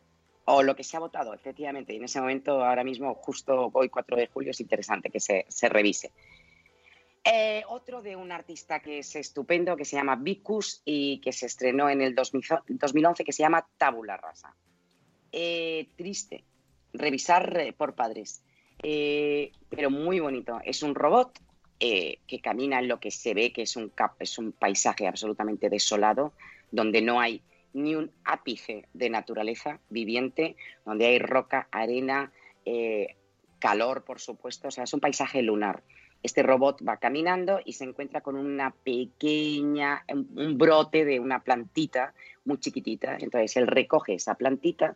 [0.45, 1.91] O lo que se ha votado, efectivamente.
[1.93, 5.45] Y en ese momento, ahora mismo, justo hoy, 4 de julio, es interesante que se,
[5.49, 6.13] se revise.
[7.25, 11.47] Eh, otro de un artista que es estupendo, que se llama Vicus y que se
[11.47, 14.55] estrenó en el 2000 2011, que se llama Tabula Rasa.
[15.31, 16.43] Eh, triste,
[16.93, 18.41] revisar por padres,
[18.83, 20.59] Eh, pero muy bonito.
[20.63, 21.39] Es un robot
[21.79, 26.33] que camina en lo que se ve que es un, es un paisaje absolutamente desolado,
[26.71, 27.41] donde no hay
[27.75, 32.31] ni un ápice de naturaleza viviente, donde hay roca, arena,
[32.63, 33.15] eh,
[33.59, 35.83] calor, por supuesto, o sea, es un paisaje lunar.
[36.23, 42.13] Este robot va caminando y se encuentra con una pequeña, un, brote de una plantita
[42.45, 43.17] muy chiquitita.
[43.19, 44.95] Entonces él recoge esa plantita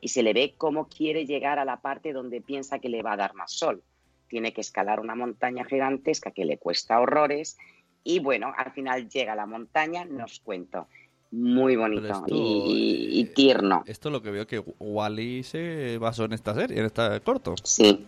[0.00, 3.12] y se le ve cómo quiere llegar a la parte donde piensa que le va
[3.12, 3.82] a dar más sol.
[4.28, 7.58] Tiene que escalar una montaña gigantesca que le cuesta horrores
[8.02, 10.88] y bueno, al final llega a la montaña, nos cuento.
[11.32, 13.84] Muy bonito esto, y, y tierno.
[13.86, 17.54] Esto es lo que veo que Wally se basó en esta serie, en este corto.
[17.62, 18.04] Sí.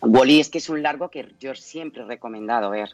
[0.00, 2.90] Wally es que es un largo que yo siempre he recomendado ver.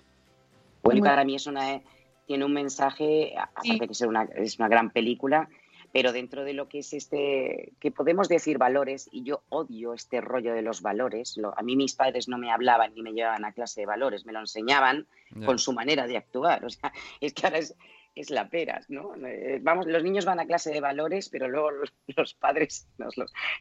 [0.82, 1.80] Wally Muy- para mí es una,
[2.26, 5.48] tiene un mensaje, aparte de que es una, es una gran película,
[5.92, 10.20] pero dentro de lo que es este, que podemos decir valores, y yo odio este
[10.20, 13.44] rollo de los valores, lo- a mí mis padres no me hablaban ni me llevaban
[13.44, 15.06] a clase de valores, me lo enseñaban
[15.46, 17.74] con su manera de actuar, o sea, es que ahora es,
[18.14, 19.14] es la peras, ¿no?
[19.27, 23.14] Eh, Vamos, los niños van a clase de valores, pero luego los, los padres los,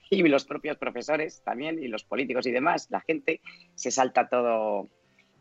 [0.10, 3.42] y los propios profesores también, y los políticos y demás, la gente
[3.76, 4.89] se salta todo.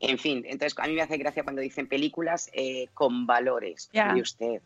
[0.00, 3.88] En fin, entonces a mí me hace gracia cuando dicen películas eh, con valores.
[4.16, 4.60] Y usted,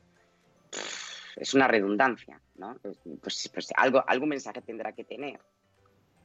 [1.37, 2.79] es una redundancia, ¿no?
[2.81, 5.39] Pues, pues- pues algo, algún mensaje tendrá que tener.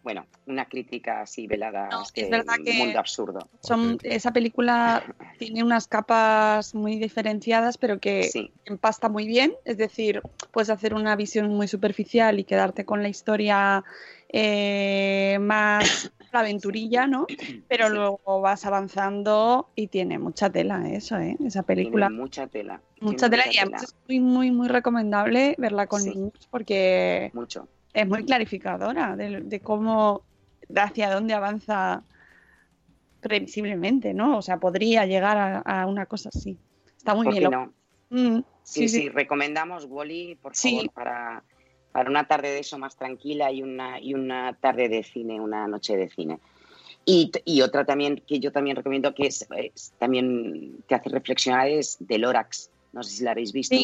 [0.03, 3.47] Bueno, una crítica así velada a este verdad que- mundo absurdo.
[3.61, 5.03] Son, esa película
[5.39, 8.29] tiene unas capas muy diferenciadas, pero que
[8.65, 9.53] empasta muy bien.
[9.63, 13.83] Es decir, puedes hacer una visión muy superficial y quedarte con la historia
[14.29, 17.27] eh, más la aventurilla, ¿no?
[17.67, 21.37] Pero luego vas avanzando y tiene mucha tela eso, ¿eh?
[21.45, 22.07] Esa película.
[22.07, 22.81] Tiene mucha tela.
[23.01, 27.67] Mucha tiene tela y además es muy, muy, muy recomendable verla con niños porque Mucho.
[27.93, 30.23] Es muy clarificadora de, de cómo,
[30.67, 32.03] de hacia dónde avanza
[33.19, 34.37] previsiblemente, ¿no?
[34.37, 36.57] O sea, podría llegar a, a una cosa así.
[36.97, 37.43] Está muy ¿Por bien.
[37.43, 37.73] qué lo- no?
[38.09, 41.43] Mm, Sí, sí, recomendamos Wally, por favor, para,
[41.91, 45.67] para una tarde de eso más tranquila y una, y una tarde de cine, una
[45.67, 46.39] noche de cine.
[47.03, 51.67] Y, y otra también que yo también recomiendo que es, es- también te hace reflexionar
[51.67, 52.69] es de Lorax.
[52.93, 53.75] No sé si la habéis visto.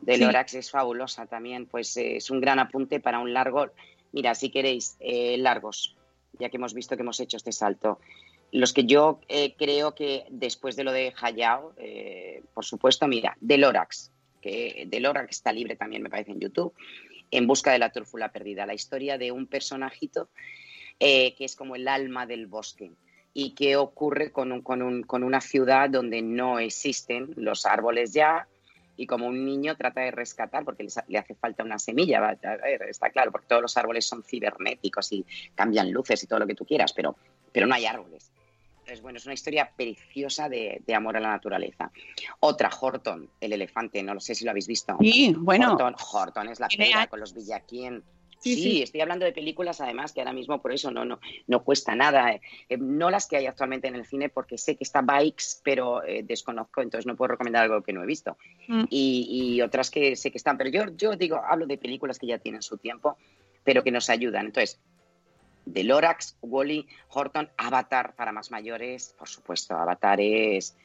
[0.00, 0.20] De sí.
[0.24, 3.70] Lorax es fabulosa también, pues eh, es un gran apunte para un largo.
[4.12, 5.96] Mira, si queréis, eh, largos,
[6.38, 7.98] ya que hemos visto que hemos hecho este salto.
[8.52, 11.74] Los que yo eh, creo que después de lo de Hayao,
[12.54, 16.72] por supuesto, mira, de Lorax, que de Lorax está libre también, me parece, en YouTube,
[17.32, 20.28] En busca de la trúfula perdida, la historia de un personajito
[21.00, 22.92] que es como el alma del bosque
[23.34, 28.12] y que ocurre con, un- con, un- con una ciudad donde no existen los árboles
[28.14, 28.46] ya
[28.96, 32.56] y como un niño trata de rescatar porque le hace falta una semilla, va, a
[32.56, 36.46] ver, está claro, porque todos los árboles son cibernéticos y cambian luces y todo lo
[36.46, 37.16] que tú quieras, pero,
[37.52, 38.30] pero no hay árboles.
[38.86, 41.90] Entonces, bueno, es una historia preciosa de, de amor a la naturaleza.
[42.38, 44.96] Otra, Horton, el elefante, no lo sé si lo habéis visto.
[45.00, 45.72] Sí, bueno.
[45.72, 47.08] Horton, Horton es la años.
[47.08, 48.04] con los Villaquien.
[48.46, 48.82] Sí, Sí, sí.
[48.82, 52.30] estoy hablando de películas además que ahora mismo por eso no, no, no cuesta nada.
[52.32, 52.40] eh.
[52.68, 56.04] Eh, no las que hay actualmente en el cine porque sé que está Bikes, pero
[56.04, 58.36] eh, desconozco, entonces no puedo recomendar algo que no he visto.
[58.68, 58.84] Mm.
[58.90, 62.26] Y, y otras que sé que están, pero yo, yo digo, hablo de películas que
[62.28, 63.16] ya tienen su tiempo,
[63.64, 64.46] pero que nos ayudan.
[64.46, 64.80] Entonces,
[65.64, 70.76] de Lorax, Wally, Horton, Avatar para más mayores, por supuesto, Avatar es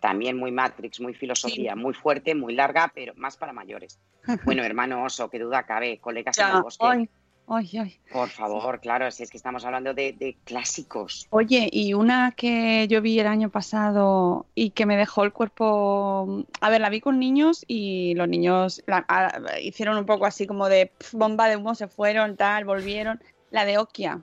[0.00, 3.98] también muy Matrix, muy filosofía, muy fuerte, muy larga, pero más para mayores.
[4.44, 6.86] Bueno, hermano oso, qué duda cabe, colegas en el bosque.
[6.86, 7.08] ay,
[7.46, 8.00] ay, ay.
[8.12, 11.26] Por favor, claro, si es que estamos hablando de, de clásicos.
[11.30, 16.44] Oye, y una que yo vi el año pasado y que me dejó el cuerpo.
[16.60, 20.46] A ver, la vi con niños y los niños la- a- hicieron un poco así
[20.46, 23.20] como de bomba de humo, se fueron, tal, volvieron.
[23.50, 24.22] La de Okia.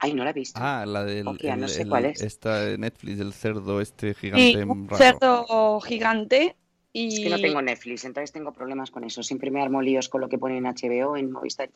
[0.00, 0.60] Ay, no la he visto.
[0.62, 1.24] Ah, la del.
[1.24, 2.22] No el- sé el- cuál es.
[2.22, 4.96] Esta de Netflix, del cerdo este gigante Sí, un raro.
[5.04, 6.56] cerdo gigante
[6.92, 7.08] y...
[7.08, 9.22] Es que no tengo Netflix, entonces tengo problemas con eso.
[9.22, 11.70] Siempre me armo líos con lo que pone en HBO, en Movistar.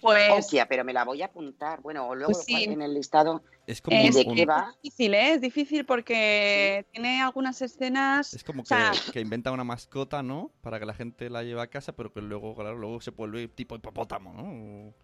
[0.00, 1.80] Pues Hostia, pero me la voy a apuntar.
[1.80, 2.64] Bueno, o luego Pues sí.
[2.64, 3.42] en el listado.
[3.66, 4.74] Es como es ¿De un- qué va?
[4.82, 5.34] difícil, ¿eh?
[5.34, 8.32] Es difícil porque tiene algunas escenas...
[8.34, 10.50] Es como o sea, que, que inventa una mascota, ¿no?
[10.62, 13.48] Para que la gente la lleve a casa, pero que luego, claro, luego se vuelve
[13.48, 14.94] tipo hipopótamo, ¿no?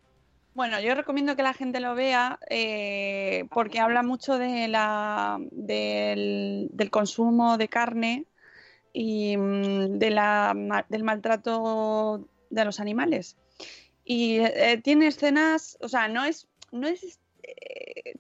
[0.55, 6.71] Bueno, yo recomiendo que la gente lo vea eh, porque habla mucho de la, del,
[6.93, 8.27] consumo de carne
[8.93, 13.37] y mm, de la, del maltrato de los animales.
[14.05, 17.19] Y eh, tiene escenas, o sea, no es, no es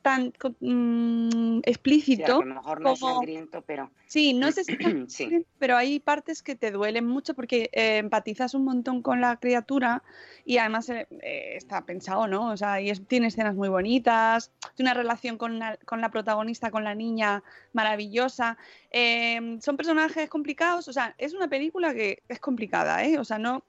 [0.04, 2.42] tan mm, Sí, a explícito.
[2.42, 3.90] lo mejor no es como- sangriento, pero.
[4.06, 4.58] Sí, no es
[4.98, 5.46] exactamente, Sí.
[5.58, 10.02] pero hay partes que te duelen mucho porque eh, empatizas un montón con la criatura
[10.44, 12.50] y además eh, eh, está pensado, ¿no?
[12.50, 16.10] O sea, y es- tiene escenas muy bonitas, tiene una relación con la, con la
[16.10, 18.58] protagonista, con la niña maravillosa.
[18.90, 23.18] Eh, son personajes complicados, o sea, es una película que es complicada, ¿eh?
[23.18, 23.64] O sea, no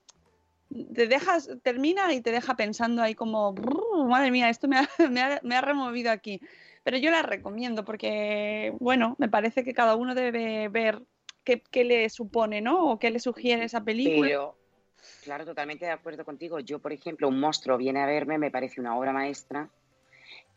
[0.93, 4.87] te dejas, termina y te deja pensando ahí como, "Brr, madre mía, esto me ha,
[5.11, 6.39] me ha- me ha removido aquí.
[6.83, 11.01] Pero yo la recomiendo porque, bueno, me parece que cada uno debe ver
[11.43, 12.91] qué, qué le supone, ¿no?
[12.91, 14.27] O qué le sugiere esa película.
[15.23, 16.59] Claro, totalmente de acuerdo contigo.
[16.59, 19.69] Yo, por ejemplo, Un monstruo viene a verme, me parece una obra maestra.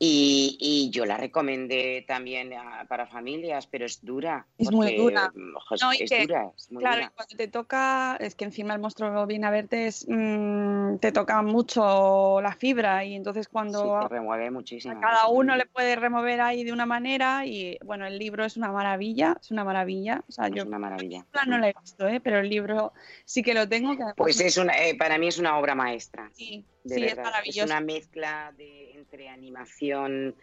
[0.01, 4.47] Y, y yo la recomendé también a- para familias, pero es dura.
[4.57, 5.33] Es muy dura.
[5.57, 7.11] ojo, es, No, y es que, dura, es muy claro, dura.
[7.13, 11.11] y cuando te toca, es que encima el monstruo viene a verte, es, mm, te
[11.11, 14.97] toca mucho la fibra y entonces cuando Sí, te remueve muchísimo.
[14.99, 18.57] a cada uno le puede remover ahí de una manera y bueno, el libro es
[18.57, 20.23] una maravilla, es una maravilla.
[20.29, 21.27] O sea, Es yo una maravilla.
[21.33, 22.21] la no la he visto, ¿eh?
[22.21, 22.93] pero el libro
[23.25, 23.97] sí que lo tengo.
[23.97, 26.31] Que Pues es una, eh, para mí es una obra maestra.
[26.35, 27.25] sí, de sí, es verdad.
[27.31, 27.67] maravilloso.
[27.67, 30.35] una mezcla de, entre animación,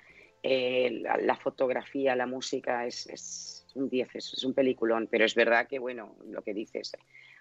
[0.43, 5.25] eh, la, la fotografía, la música, es, es un 10, es, es un peliculón, pero
[5.25, 6.91] es verdad que, bueno, lo que dices,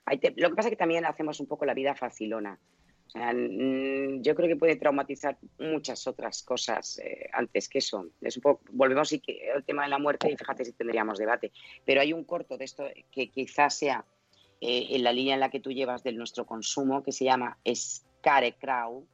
[0.06, 2.58] hay te- lo que pasa es que también hacemos un poco la vida facilona.
[3.06, 8.08] O sea, yo creo que puede traumatizar muchas otras cosas eh, antes que eso.
[8.22, 11.18] Es un poco, volvemos y que el tema de la muerte y fíjate si tendríamos
[11.18, 11.52] debate.
[11.84, 14.04] Pero hay un corto de esto que quizás sea
[14.60, 17.58] eh, en la línea en la que tú llevas de nuestro consumo, que se llama
[18.24, 19.06] Scarecrow,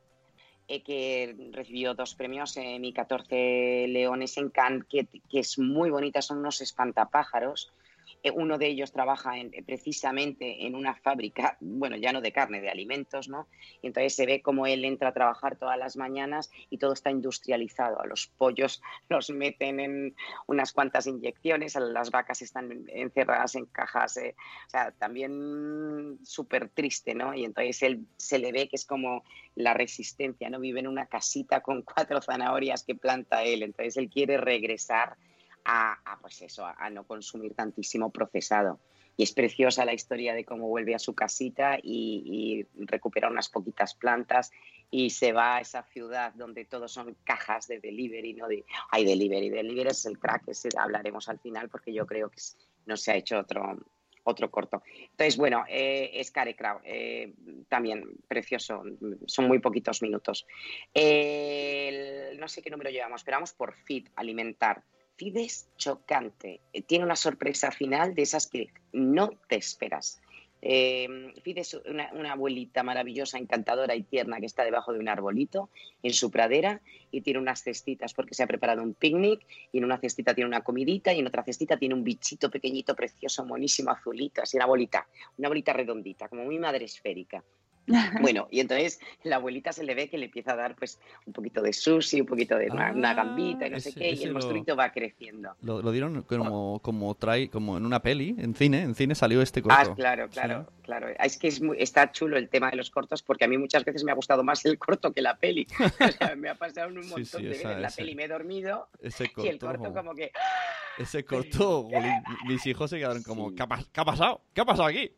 [0.68, 5.90] eh, que recibió dos premios, eh, mi 14 leones en Cannes, que, que es muy
[5.90, 7.72] bonita, son unos espantapájaros.
[8.22, 12.60] Eh, uno de ellos trabaja en- precisamente en una fábrica, bueno, ya no de carne,
[12.60, 13.48] de alimentos, ¿no?
[13.82, 17.10] Y entonces se ve como él entra a trabajar todas las mañanas y todo está
[17.10, 18.00] industrializado.
[18.00, 20.14] A los pollos los meten en
[20.46, 24.34] unas cuantas inyecciones, a las vacas están encerradas en cajas, eh,
[24.66, 27.34] o sea, también súper triste, ¿no?
[27.34, 30.60] Y entonces él se le ve que es como la resistencia, ¿no?
[30.60, 35.16] Vive en una casita con cuatro zanahorias que planta él, entonces él quiere regresar
[35.64, 38.80] a, pues eso, a, no consumir tantísimo procesado.
[39.16, 43.94] Y es preciosa la historia de cómo vuelve a su casita y, recupera unas poquitas
[43.94, 44.50] plantas
[44.90, 48.48] y se va a esa ciudad donde todos son cajas de delivery, ¿no?
[48.48, 52.36] De, hay delivery, delivery es el crack, ese hablaremos al final porque yo creo que
[52.36, 53.78] es- no se ha hecho otro,
[54.24, 54.82] otro corto.
[55.10, 57.34] Entonces, bueno, eh, Scarecrow, eh,
[57.68, 58.82] también precioso,
[59.26, 60.46] son muy poquitos minutos.
[60.94, 64.82] No sé qué número llevamos, pero vamos por Fit, alimentar.
[65.20, 70.18] Fit es chocante, eh, tiene una sorpresa final de esas que no te esperas.
[70.62, 75.10] Eh, Fit es una, una abuelita maravillosa, encantadora y tierna que está debajo de un
[75.10, 75.68] arbolito
[76.02, 76.80] en su pradera
[77.10, 80.48] y tiene unas cestitas porque se ha preparado un picnic y en una cestita tiene
[80.48, 84.64] una comidita y en otra cestita tiene un bichito pequeñito, precioso, monísimo, azulito, así una
[84.64, 85.06] bolita,
[85.36, 87.44] una bolita redondita, como muy madre esférica.
[88.20, 91.32] Bueno, y entonces la abuelita se le ve que le empieza a dar pues un
[91.32, 94.12] poquito de sushi, un poquito de una, una gambita y no sé ese- qué, y
[94.14, 95.54] ese el lo- monstruito va creciendo.
[95.62, 98.82] Lo, lo dieron como, como, trae, como en una peli, en cine.
[98.82, 99.92] En cine salió este corto.
[99.92, 101.08] Ah, claro, claro, claro.
[101.18, 103.84] Es que es muy- está chulo el tema de los cortos porque a mí muchas
[103.84, 105.66] veces me ha gustado más el corto que la peli.
[106.00, 107.82] O sea, me ha pasado un Sí, montón sí, de esa- veces.
[107.82, 110.30] La ese- peli me he dormido Ese y el corto, corto como que...
[110.98, 111.88] ese corto,
[112.46, 114.40] mis hijos se quedaron como, ¿qué ha, qué ha pasado?
[114.54, 115.10] ¿Qué ha pasado aquí?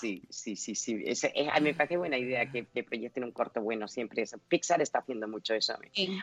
[0.00, 1.02] Sí, sí, sí, sí.
[1.04, 4.22] Eh, a mí me parece buena idea que, que proyecten un corto bueno siempre.
[4.22, 4.38] Eso.
[4.48, 5.74] Pixar está haciendo mucho eso.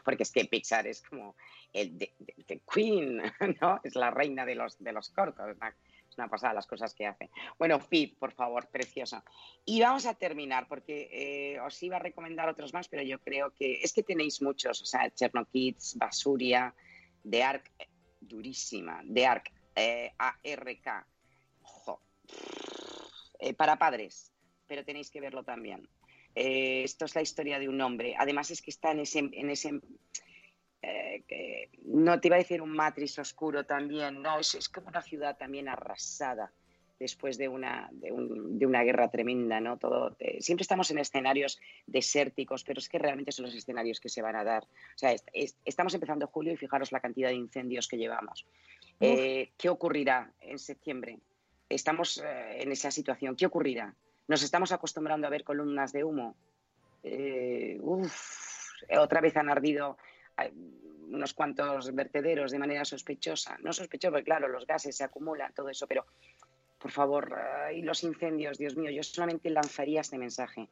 [0.04, 1.36] Porque es que Pixar es como
[1.74, 3.22] el de, de- de Queen,
[3.62, 3.80] ¿no?
[3.84, 5.48] Es la reina de los, de los cortos.
[5.50, 5.76] Es una,
[6.10, 7.30] es una pasada las cosas que hace.
[7.58, 9.24] Bueno, Fit, por favor, precioso.
[9.66, 11.10] Y vamos a terminar porque
[11.54, 14.82] eh, os iba a recomendar otros más, pero yo creo que es que tenéis muchos.
[14.82, 16.74] O sea, Chernokids, Basuria,
[17.30, 17.88] The Ark, eh,
[18.20, 19.02] durísima.
[19.14, 21.06] The Ark, eh, ARK.
[21.62, 22.02] Jo,
[23.39, 24.32] eh, para padres,
[24.67, 25.88] pero tenéis que verlo también.
[26.36, 28.15] Eh, esto es la historia de un hombre.
[28.17, 29.79] Además es que está en ese, en ese,
[30.81, 34.87] eh, que- no te iba a decir un matriz oscuro también, no, es, es como
[34.87, 36.52] una ciudad también arrasada
[37.00, 39.77] después de una, de, un- de una guerra tremenda, ¿no?
[39.77, 44.10] Todo, eh, siempre estamos en escenarios desérticos, pero es que realmente son los escenarios que
[44.10, 44.63] se van a dar.
[44.63, 48.46] O sea, est- est- estamos empezando julio y fijaros la cantidad de incendios que llevamos.
[49.00, 51.19] Eh, ¿Qué ocurrirá en septiembre?
[51.70, 53.36] Estamos eh, en esa situación.
[53.36, 53.94] ¿Qué ocurrirá?
[54.28, 56.36] ¿Nos estamos acostumbrando a ver columnas de humo?
[57.04, 59.98] Eh, uf, otra vez han ardido
[60.42, 60.52] eh,
[61.10, 63.58] unos cuantos vertederos de manera sospechosa.
[63.62, 66.06] No sospechoso, porque claro, los gases se acumulan, todo eso, pero
[66.80, 67.38] por favor,
[67.74, 70.70] y los incendios, Dios mío, yo solamente lanzaría este mensaje.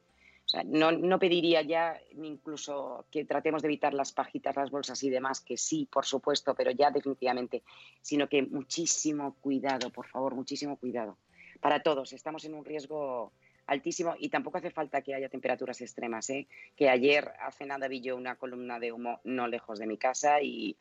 [0.48, 5.04] Sea, no, no pediría ya ni incluso que tratemos de evitar las pajitas, las bolsas
[5.04, 7.64] y demás, que sí, por supuesto, pero ya definitivamente,
[8.02, 11.18] sino que muchísimo cuidado, por favor, muchísimo cuidado.
[11.60, 13.34] Para todos, estamos en un riesgo
[13.66, 16.30] altísimo y tampoco hace falta que haya temperaturas extremas.
[16.30, 16.48] ¿eh?
[16.78, 20.41] Que ayer, hace nada, vi yo una columna de humo no lejos de mi casa
[20.41, 20.78] y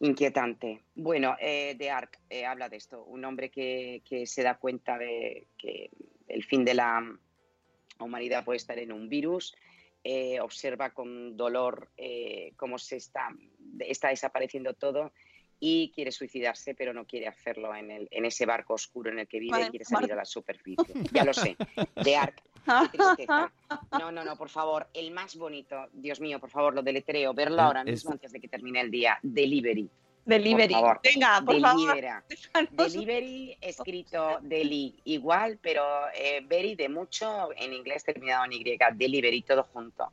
[0.00, 0.82] inquietante.
[0.94, 4.96] Bueno, eh, de Arc eh, habla de esto, un hombre que, que se da cuenta
[4.96, 5.90] de que
[6.26, 7.02] el fin de la
[8.04, 9.54] humanidad puede estar en un virus,
[10.04, 13.28] eh, observa con dolor eh, cómo se está,
[13.80, 15.12] está desapareciendo todo
[15.58, 19.26] y quiere suicidarse, pero no quiere hacerlo en, el, en ese barco oscuro en el
[19.26, 20.94] que vive y quiere salir a la superficie.
[21.12, 21.56] Ya lo sé,
[22.04, 22.18] de
[22.92, 23.50] tristeza.
[23.98, 27.62] No, no, no, por favor, el más bonito, Dios mío, por favor, lo deletreo, verlo
[27.62, 29.18] ahora es- mismo antes de que termine el día.
[29.22, 29.88] Delivery.
[30.26, 30.74] Delivery.
[30.74, 31.00] Por favor.
[31.02, 31.96] Venga, por favor.
[32.72, 35.82] Delivery escrito deli igual, pero
[36.14, 38.78] eh, very de mucho en inglés terminado en Y.
[38.94, 40.12] Delivery, todo junto.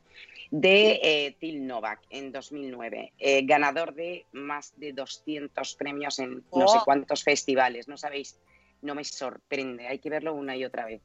[0.50, 3.12] De eh, Till Novak en 2009.
[3.18, 6.84] eh, ganador de más de 200 premios en no sé Oh.
[6.84, 7.88] cuántos festivales.
[7.88, 8.38] No sabéis,
[8.82, 9.88] no me sorprende.
[9.88, 11.02] Hay que verlo una y otra vez.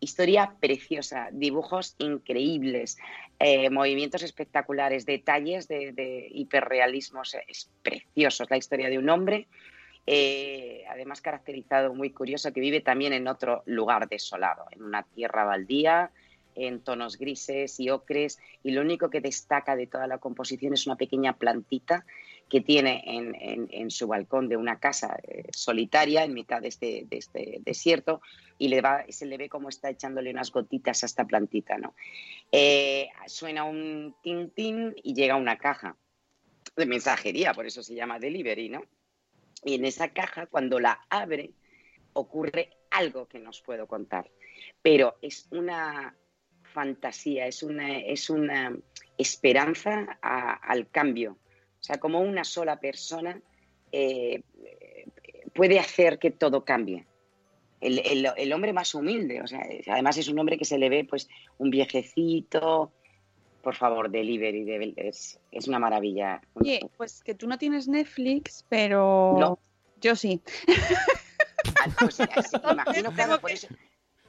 [0.00, 2.98] Historia preciosa, dibujos increíbles,
[3.38, 7.36] eh, movimientos espectaculares, detalles de, hiperrealismos.
[7.82, 8.44] Precioso.
[8.44, 9.48] Es la historia de un hombre,
[10.06, 15.44] eh, además caracterizado, muy curioso, que vive también en otro lugar desolado, en una tierra
[15.44, 16.10] baldía,
[16.54, 20.86] en tonos grises y ocres, y lo único que destaca de toda la composición es
[20.86, 22.04] una pequeña plantita
[22.48, 27.16] que tiene en, su balcón de una casa eh, solitaria en mitad de este, de
[27.16, 28.20] este desierto
[28.58, 31.78] y le va, se le ve como está echándole unas gotitas a esta plantita.
[31.78, 31.94] ¿no?
[32.52, 35.96] Eh, suena un tin tin y llega una caja
[36.76, 38.84] de mensajería, por eso se llama delivery, ¿no?
[39.64, 41.52] Y en esa caja, cuando la abre,
[42.12, 44.30] ocurre algo que no os puedo contar.
[44.82, 46.16] Pero es una
[46.62, 48.76] fantasía, es una, es una
[49.16, 51.38] esperanza al cambio.
[51.84, 53.38] O sea, como una sola persona
[53.92, 54.40] eh,
[55.54, 57.04] puede hacer que todo cambie.
[57.78, 60.88] El, el- el hombre más humilde, o sea, además es un hombre que se le
[60.88, 61.28] ve pues
[61.58, 62.90] un viejecito.
[63.60, 66.40] Por favor, delivery, de- es, es una maravilla.
[66.54, 69.58] Oye, pues que tú no tienes Netflix, pero No.
[69.96, 70.40] yo sí.
[71.80, 72.22] Ah, pues, sí,
[72.72, 73.68] imagino, claro, por eso.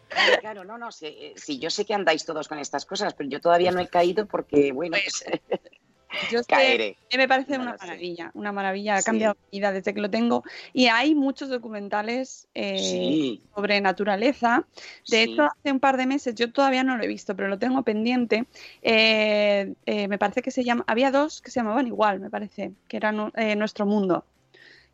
[0.09, 3.29] Claro, claro, no, no, eh, sí, yo sé que andáis todos con estas cosas, pero
[3.29, 5.23] yo todavía no he caído porque, bueno, pues,
[6.31, 6.97] Yo caeré.
[7.17, 10.43] me parece No una maravilla, una maravilla, ha cambiado mi vida desde que lo tengo.
[10.73, 14.65] Y hay muchos documentales eh, sobre naturaleza.
[15.07, 17.57] De hecho, hace un par de meses, yo todavía no lo he visto, pero lo
[17.59, 18.45] tengo pendiente.
[18.81, 22.71] eh, eh, me parece que se llama, había dos que se llamaban igual, me parece,
[22.87, 24.25] que eran eh, Nuestro Mundo.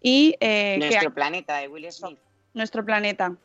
[0.01, 2.17] Y eh, que Nuestro planeta de Will Smith.
[2.53, 3.36] Nuestro planeta.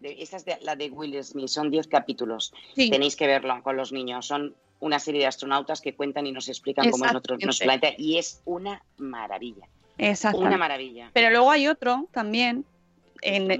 [0.00, 2.52] De- esa es de- la de Will Smith, son 10 capítulos.
[2.74, 2.90] Sí.
[2.90, 4.26] Tenéis que verlo con los niños.
[4.26, 7.88] Son una serie de astronautas que cuentan y nos explican cómo es nuestro, nuestro planeta
[7.96, 9.66] y es una maravilla.
[9.98, 10.40] Exacto.
[10.40, 11.10] Una maravilla.
[11.14, 12.64] Pero luego hay otro también
[13.22, 13.50] en,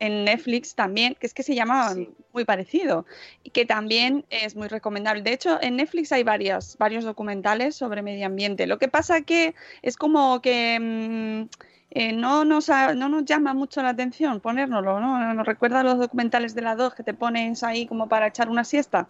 [0.00, 2.08] en Netflix también, que es que se llama Sí.
[2.32, 3.04] muy parecido
[3.42, 5.22] y que también es muy recomendable.
[5.22, 8.66] De hecho, en Netflix hay varias, varios documentales sobre medio ambiente.
[8.66, 11.48] Lo que pasa que es como que mm,
[11.90, 15.34] eh, no, nos ha- no nos llama mucho la atención ponérnoslo, ¿no?
[15.34, 18.48] Nos recuerda a los documentales de la 2 que te pones ahí como para echar
[18.48, 19.08] una siesta,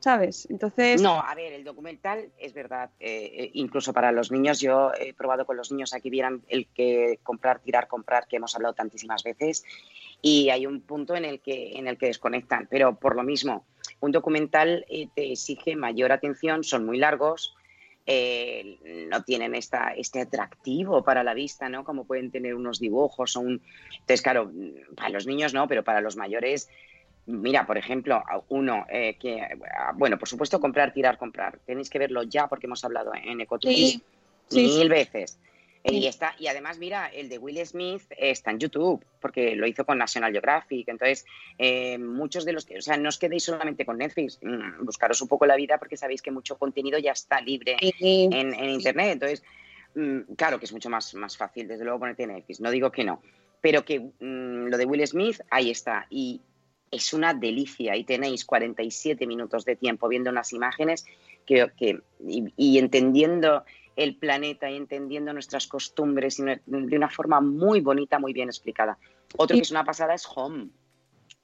[0.00, 0.46] ¿sabes?
[0.50, 4.92] Entonces, No, a ver, el documental es verdad, eh, eh, incluso para los niños, yo
[4.98, 8.74] he probado con los niños aquí vieran el que comprar, tirar, comprar, que hemos hablado
[8.74, 9.64] tantísimas veces,
[10.22, 13.64] y hay un punto en el que, en el que desconectan, pero por lo mismo,
[14.00, 17.54] un documental eh, te exige mayor atención, son muy largos,
[19.10, 21.84] no tienen esta, este atractivo para la vista, ¿no?
[21.84, 23.60] Como pueden tener unos dibujos o un...
[23.92, 24.50] Entonces, claro,
[24.96, 26.70] para los niños no, pero para los mayores
[27.28, 29.42] Mira, por ejemplo, uno eh, que,
[29.76, 31.58] ah, bueno, por supuesto, comprar, tirar, comprar.
[31.66, 34.02] Tenéis que verlo ya porque hemos hablado en Sí,
[34.48, 34.88] sí, mil sí.
[34.88, 35.38] veces.
[35.84, 39.66] Eh, Y, está, y además, mira, el de Will Smith está en YouTube, porque lo
[39.66, 40.88] hizo con National Geographic.
[40.88, 41.26] Entonces,
[41.58, 45.20] eh, muchos de los que, o sea, no os quedéis solamente con Netflix, mm, buscaros
[45.20, 49.12] un poco la vida, porque sabéis que mucho contenido ya está libre en, en Internet.
[49.12, 49.42] Entonces,
[49.94, 52.58] mm, claro que es mucho más, más fácil, desde luego, ponerte en Netflix.
[52.60, 53.20] No digo que no,
[53.60, 56.06] pero que mm, lo de Will Smith, ahí está.
[56.08, 56.40] Y
[56.90, 57.96] es una delicia.
[57.96, 61.04] Y tenéis 47 minutos de tiempo viendo unas imágenes
[61.46, 63.64] que, que- y, y entendiendo
[63.96, 68.48] el planeta y entendiendo nuestras costumbres y no- de una forma muy bonita, muy bien
[68.48, 68.98] explicada.
[69.36, 70.68] Otro que es una pasada es Home.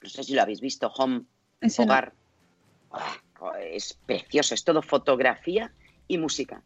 [0.03, 1.23] No sé si lo habéis visto, Home,
[1.79, 1.85] no.
[1.85, 2.13] Hogar.
[2.91, 3.17] Ah,
[3.61, 5.73] es precioso, es todo fotografía
[6.07, 6.63] y música.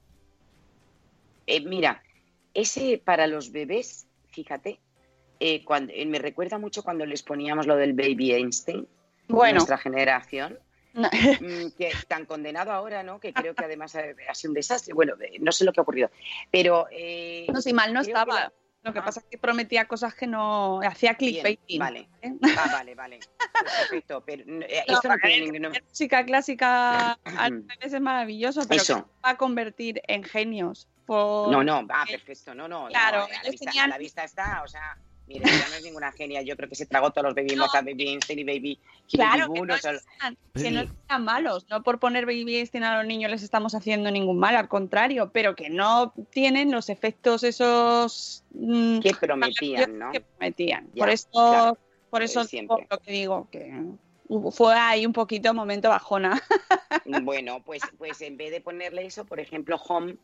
[1.47, 2.03] Eh, mira,
[2.53, 4.81] ese para los bebés, fíjate,
[5.41, 8.87] eh, cuando, eh, me recuerda mucho cuando les poníamos lo del Baby Einstein,
[9.29, 9.55] Bueno.
[9.55, 10.59] nuestra generación,
[10.95, 11.09] No.
[11.09, 11.09] mm,
[11.79, 13.21] que tan condenado ahora, ¿no?
[13.21, 14.95] Que creo que además ha, ha sido un desastre.
[14.95, 16.11] Bueno, eh, no sé lo que ha ocurrido,
[16.51, 16.87] pero...
[16.91, 18.35] eh, No, si mal no creo que estaba.
[18.41, 18.53] la-
[18.85, 19.05] Lo que Ah.
[19.05, 20.81] pasa es que prometía cosas que no.
[20.83, 21.79] Hacía clickbaiting.
[21.81, 22.09] vale.
[22.23, 22.33] ¿eh?
[22.57, 23.19] Ah, vale, vale.
[23.53, 24.23] Perfecto.
[24.25, 25.73] Pero eh, No, esto no a tiene ningún...
[25.73, 28.95] La música clásica a veces es maravilloso, pero Eso.
[28.95, 30.87] que no va a convertir en genios.
[31.07, 32.85] por- No, no, ah, perfecto, no, no.
[32.85, 34.97] no, Claro, la ellos vista, tenían- a la vista está, o sea,
[35.29, 37.67] mire, ya no es ninguna genia, yo creo que se tragó todos los Baby No.
[37.73, 41.67] Baby Einstein y Baby Claro, Baby que no, o sea, sean, que no sean malos.
[41.69, 45.31] No por poner Baby Einstein a los niños les estamos haciendo ningún mal, al contrario,
[45.33, 50.13] pero que no tienen los efectos esos mm, que prometían, ¿no?
[50.13, 50.89] que prometían.
[50.95, 51.79] Ya, por eso, claro,
[52.11, 52.87] por eso siempre.
[52.91, 53.73] lo que digo, que
[54.53, 56.41] fue ahí un poquito momento bajona.
[57.23, 60.17] Bueno, pues, pues en vez de ponerle eso, por ejemplo, Home,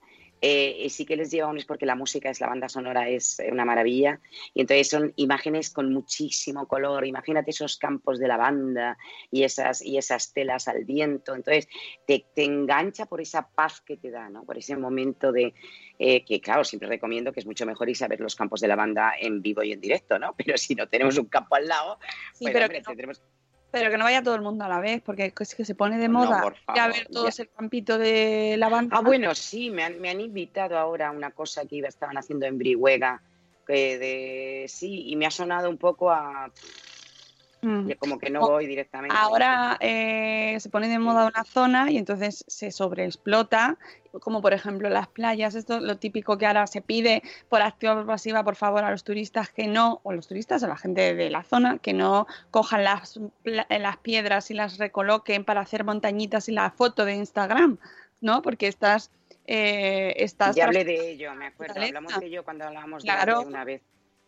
[0.42, 4.20] eh, sí que les llevamos porque la música es la banda sonora es una maravilla
[4.52, 7.06] y entonces son imágenes con muchísimo color.
[7.06, 8.98] Imagínate esos campos de lavanda
[9.30, 11.34] y esas y esas telas al viento.
[11.34, 11.68] Entonces
[12.06, 14.44] te, te engancha por esa paz que te da, ¿no?
[14.44, 15.54] Por ese momento de
[15.98, 18.68] eh, que claro siempre recomiendo que es mucho mejor irse a ver los campos de
[18.68, 20.34] lavanda en vivo y en directo, ¿no?
[20.36, 21.98] Pero si no tenemos un campo al lado,
[22.34, 23.22] Sí, pues, pero hombre, que no- tendremos
[23.74, 25.98] Pero que no vaya todo el mundo a la vez, porque es que se pone
[25.98, 27.42] de No, moda por ir a favor, ver todos ya.
[27.42, 28.96] el campito de lavanda.
[28.96, 32.16] Ah, bueno, sí, me han, me han invitado ahora a una cosa que iba, estaban
[32.16, 33.20] haciendo en Brihuega,
[33.66, 36.52] que de sí, y me ha sonado un poco a
[37.62, 37.88] Mm.
[37.88, 39.16] ya como que no O- voy directamente.
[39.18, 43.78] Ahora eh, se pone de moda una zona y entonces se sobreexplota,
[44.20, 45.54] como por ejemplo las playas.
[45.54, 48.90] Esto es lo típico que ahora se pide por activa o pasiva, por favor, a
[48.90, 52.26] los turistas que no, o los turistas, a la gente de la zona, que no
[52.50, 57.78] cojan las, las piedras y las recoloquen para hacer montañitas y la foto de Instagram,
[58.20, 58.42] ¿no?
[58.42, 59.10] Porque estás...
[59.46, 63.38] eh, estás ya hablé de ello, me acuerdo, hablamos de ello cuando hablábamos de Claro.
[63.38, 63.82] arte una vez.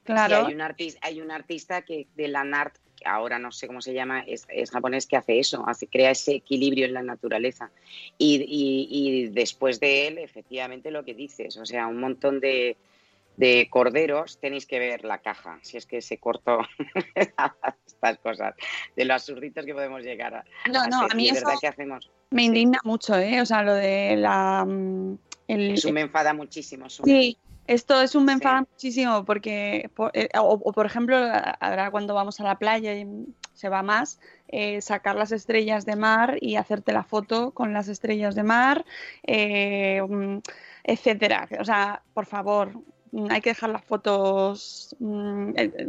[0.05, 0.37] Claro.
[0.37, 3.67] Sí, hay un artista, hay un artista que de la NART, que ahora no sé
[3.67, 7.03] cómo se llama, es, es japonés que hace eso, hace, crea ese equilibrio en la
[7.03, 7.71] naturaleza.
[8.19, 12.77] Y, y- y después de él, efectivamente, lo que dices, o sea, un montón de,
[13.37, 16.59] de corderos, tenéis que ver la caja, si es que se cortó
[17.15, 18.55] estas cosas,
[18.95, 21.13] de lo absurditos que podemos llegar a, No, no, ser.
[21.13, 22.11] a mí eso verdad que hacemos.
[22.31, 23.41] me indigna mucho, ¿eh?
[23.41, 24.65] O sea, lo de la...
[24.67, 26.89] mm, el- Eso me enfada muchísimo.
[26.91, 27.05] Su.
[27.05, 31.17] Sí, esto es un me enfada muchísimo porque, por- eh, o, o, por ejemplo,
[31.61, 33.07] ahora cuando vamos a la playa y
[33.55, 37.89] se va más, eh, sacar las estrellas de mar y hacerte la foto con las
[37.89, 38.85] estrellas de mar,
[39.23, 40.39] eh, mm,
[40.85, 41.49] etcétera.
[41.59, 42.73] O sea, por favor,
[43.31, 45.87] hay que dejar las fotos, mm, eh,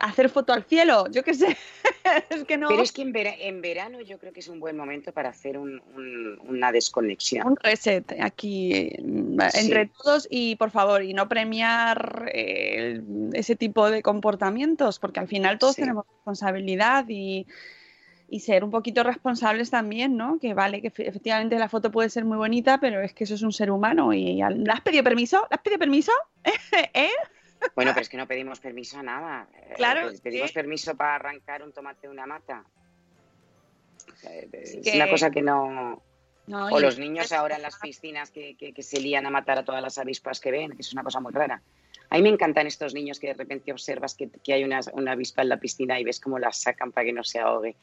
[0.00, 1.56] hacer foto al cielo, yo qué sé.
[2.30, 2.68] es que no.
[2.68, 5.28] Pero es que en, vera- en verano yo creo que es un buen momento para
[5.30, 7.46] hacer un- un- una desconexión.
[7.46, 8.96] un reset aquí eh,
[9.54, 9.92] entre Sí.
[10.02, 13.00] todos y por favor y no premiar eh,
[13.32, 15.82] ese tipo de comportamientos porque al final todos Sí.
[15.82, 17.46] tenemos responsabilidad y,
[18.30, 20.38] y ser un poquito responsables también, ¿no?
[20.38, 23.34] Que vale, que fe- efectivamente la foto puede ser muy bonita, pero es que eso
[23.34, 25.46] es un ser humano y al- ¿le has pedido permiso?
[25.50, 26.12] ¿Le has pedido permiso?
[26.94, 27.08] ¿Eh?
[27.74, 29.48] Bueno, pero es que no pedimos permiso a nada.
[29.54, 30.54] Eh, Claro, Pedimos sí.
[30.54, 32.64] permiso para arrancar un tomate de una mata.
[34.24, 36.02] Eh, Es que- una cosa que no...
[36.46, 39.58] No, O los niños ahora en las piscinas que, que- que se lían a matar
[39.58, 41.60] a todas las avispas que ven, que es una cosa muy rara.
[42.08, 45.42] A mí me encantan estos niños que de repente observas que, hay una, una avispa
[45.42, 47.76] en la piscina y ves cómo la sacan para que no se ahogue.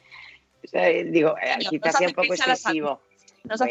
[0.64, 1.36] O sea, eh, digo,
[1.70, 3.02] quizás sea un poco excesivo.
[3.44, 3.62] No os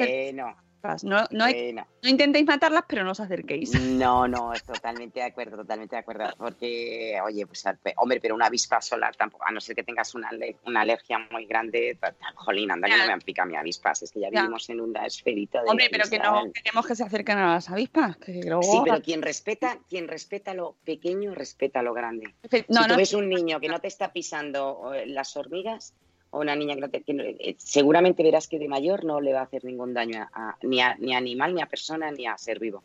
[1.03, 1.87] No, no, hay- bueno.
[2.03, 3.73] no intentéis matarlas, pero no os acerquéis.
[4.05, 6.25] No, no, totalmente de acuerdo, totalmente de acuerdo.
[6.37, 7.65] Porque, oye, pues,
[7.97, 10.31] hombre, pero una avispa sola tampoco, a no ser que tengas una,
[10.67, 11.99] una alergia muy grande,
[12.35, 14.41] jolín, anda que no me han picado mi avispas, es que ya Ya.
[14.43, 17.71] vivimos en una esferita de Hombre, pero que no queremos que se acerquen a las
[17.71, 18.17] avispas.
[18.19, 18.63] Que luego...
[18.63, 22.35] Sí, pero quien respeta, quien respeta lo pequeño, respeta lo grande.
[22.43, 25.95] No, si tú no, ves un niño que no te está pisando eh, las hormigas,
[26.35, 27.03] o una niña que no te...
[27.03, 30.21] que no- eh, seguramente verás que de mayor no le va a hacer ningún daño
[30.23, 32.83] a, a- ni, a, ni a animal, ni a persona, ni a ser vivo.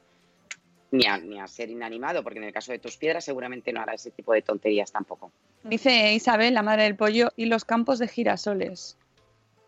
[0.91, 3.80] ni a, ni a ser inanimado, porque en el caso de tus piedras seguramente no
[3.82, 5.32] hará ese tipo de tonterías tampoco.
[5.64, 8.97] Dice Isabel, la madre del pollo, y los campos de girasoles.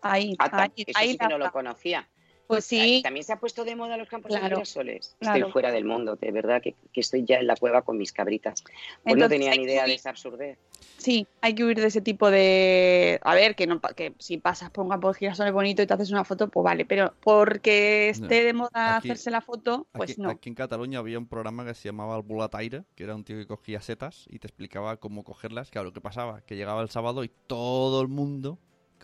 [0.00, 2.08] Ahí, Ah, ahí, eso ahí sí que no lo conocía.
[2.46, 5.16] Pues sí, También se ha puesto de moda los campos de girasoles.
[5.20, 5.38] claro.
[5.38, 8.12] Estoy fuera del mundo, de verdad que, que estoy ya en la cueva con mis
[8.12, 8.62] cabritas.
[9.04, 10.58] Pues no tenía ni que idea de esa absurdez.
[10.98, 13.18] sí, hay que huir de ese tipo de...
[13.22, 15.86] A ver, que, no, pa- que si pasas por un campo de girasoles bonito y
[15.86, 19.86] te haces una foto, pues vale, pero porque esté de moda Aquí- hacerse la foto,
[19.92, 20.30] pues aquí, no.
[20.30, 23.36] aquí en Cataluña había un programa que se llamaba El Bulataire, que era un tío
[23.38, 25.70] que cogía setas y te explicaba cómo cogerlas.
[25.70, 26.42] Claro, ¿qué pasaba?
[26.42, 28.58] Que llegaba el sábado y todo el mundo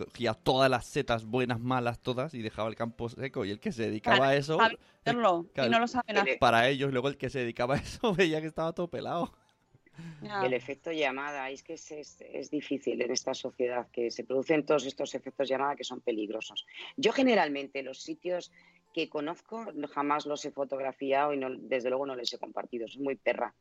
[0.05, 3.45] cogía todas las setas buenas, malas, todas, y dejaba el campo seco.
[3.45, 4.59] Y el que se dedicaba a eso,
[5.05, 5.11] y
[5.71, 6.39] no lo saben hacer.
[6.39, 9.33] para ellos, luego el que se dedicaba a eso veía que estaba todo pelado.
[10.45, 14.65] El efecto llamada, es que es, es- es difícil en esta sociedad que se producen
[14.65, 16.67] todos estos efectos llamada que son peligrosos.
[16.97, 18.53] Yo generalmente los sitios
[18.95, 22.87] que conozco jamás los he fotografiado y no, desde luego no les he compartido.
[22.89, 23.55] Soy muy perra.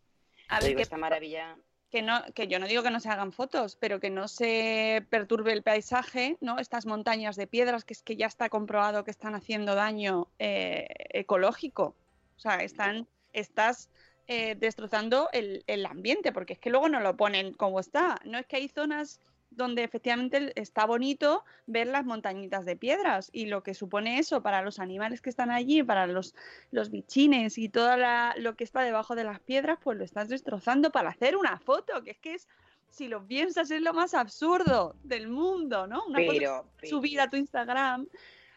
[0.50, 1.58] A ver, digo, que, esta maravilla
[1.90, 5.06] que no, que yo no digo que no se hagan fotos, pero que no se
[5.10, 6.60] perturbe el paisaje, ¿no?
[6.60, 10.88] Estas montañas de piedras que es que ya está comprobado que están haciendo daño eh,
[11.10, 11.96] ecológico.
[12.36, 13.90] O sea, están, estás
[14.28, 18.20] eh, destrozando el, el ambiente, porque es que luego no lo ponen como está.
[18.26, 23.48] No es que hay zonas donde efectivamente está bonito ver las montañitas de piedras y
[23.48, 26.36] lo que supone eso para los animales que están allí, para los,
[26.72, 27.92] los bichines y todo
[28.38, 32.04] lo que está debajo de las piedras, pues lo estás destrozando para hacer una foto,
[32.04, 32.48] que es que es,
[32.90, 36.06] si lo piensas, es lo más absurdo del mundo, ¿no?
[36.06, 38.08] Una Pero- foto subida a tu Instagram.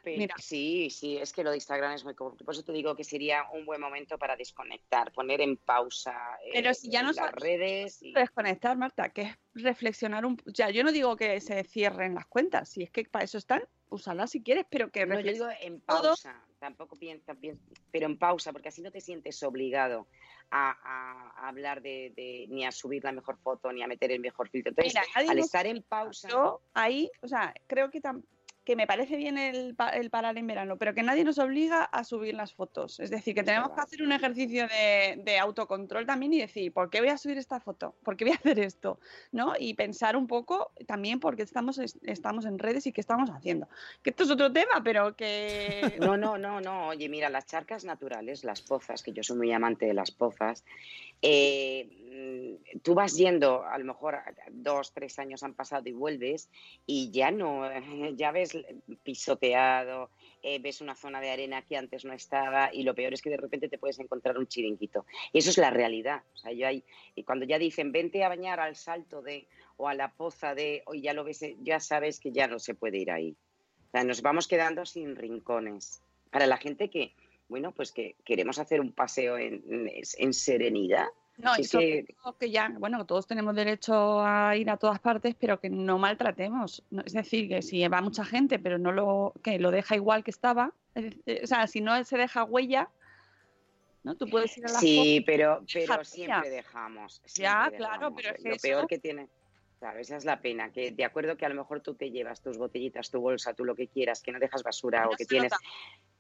[0.03, 0.35] Pe- Mira.
[0.39, 2.45] Sí, sí, es que lo de Instagram es muy corto.
[2.45, 6.51] Por eso te digo que sería un buen momento para desconectar, poner en pausa eh,
[6.53, 8.03] Pero si ya no las redes.
[8.03, 10.41] y- Desconectar, Marta, que es reflexionar un...
[10.55, 13.63] Sea, yo no digo que se cierren las cuentas, si es que para eso están,
[13.91, 16.03] úsalas si quieres, pero que No, yo digo en todo.
[16.03, 20.07] pausa, tampoco piensa, piensa- pero en pausa, porque así no te sientes obligado
[20.51, 24.11] a, a- a hablar de, de- ni a subir la mejor foto, ni a meter
[24.13, 24.71] el mejor filtro.
[24.71, 28.25] Entonces, Mira, al estar en pausa, Yo ahí, o sea, creo que, tam-
[28.71, 32.05] que me parece bien el, el parar en verano, pero que nadie nos obliga a
[32.05, 33.01] subir las fotos.
[33.01, 36.89] Es decir, que tenemos que hacer un ejercicio de, de autocontrol también y decir, ¿por
[36.89, 37.97] qué voy a subir esta foto?
[38.05, 39.01] ¿Por qué voy a hacer esto?
[39.33, 39.55] ¿No?
[39.59, 43.29] Y pensar un poco también por qué estamos, es- estamos en redes y qué estamos
[43.31, 43.67] haciendo.
[44.05, 45.97] Que esto es otro tema, pero que...
[46.01, 46.87] No, no, no, no.
[46.91, 50.65] Oye, mira, las charcas naturales, las pozas, que yo soy muy amante de las pozas,
[51.23, 54.19] eh, mm, tú vas yendo, a lo mejor
[54.51, 56.51] dos, tres años han pasado y vuelves
[56.87, 57.63] y ya no,
[58.17, 58.57] ya ves
[59.03, 60.11] pisoteado,
[60.43, 63.31] eh, ves una zona de arena que antes no estaba y lo peor es que
[63.31, 65.05] de repente te puedes encontrar un chiringuito.
[65.33, 66.23] Y eso es la realidad.
[66.35, 69.47] O sea, yo hay, y cuando ya dicen, vente a bañar al salto de
[69.77, 72.59] o a la poza de, hoy ya lo ves, eh, ya sabes que ya no
[72.59, 73.37] se puede ir ahí.
[73.89, 76.03] O sea, nos vamos quedando sin rincones.
[76.31, 77.13] Para la gente que,
[77.51, 79.63] bueno, pues que queremos hacer un paseo en,
[80.19, 81.07] en serenidad.
[81.37, 82.05] No, Si y es sobre
[82.39, 86.83] que- ya, bueno, todos tenemos derecho a ir a todas partes, pero que no maltratemos.
[87.05, 90.31] Es decir, que si va mucha gente, pero no lo, que lo deja igual que
[90.31, 92.89] estaba, o sea, si no se deja huella,
[94.05, 94.15] ¿no?
[94.17, 97.21] Tú puedes ir a la Sí, pero, pero siempre dejamos.
[97.35, 98.23] Ya, siempre claro, dejamos.
[98.23, 99.29] pero es Lo eso- peor que tiene.
[99.79, 102.43] Claro, esa es la pena, que de acuerdo que a lo mejor tú te llevas
[102.43, 105.53] tus botellitas, tu bolsa, tú lo que quieras, que no dejas basura o que tienes,
[105.53, 105.65] nota.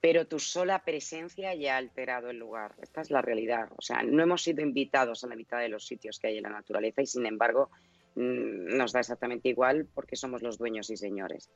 [0.00, 2.74] Pero tu sola presencia ya ha alterado el lugar.
[2.80, 3.68] Esta es la realidad.
[3.76, 6.44] O sea, no hemos sido invitados a la mitad de los sitios que hay en
[6.44, 7.70] la naturaleza y sin embargo
[8.14, 11.50] mm, nos da exactamente igual porque somos los dueños y señores.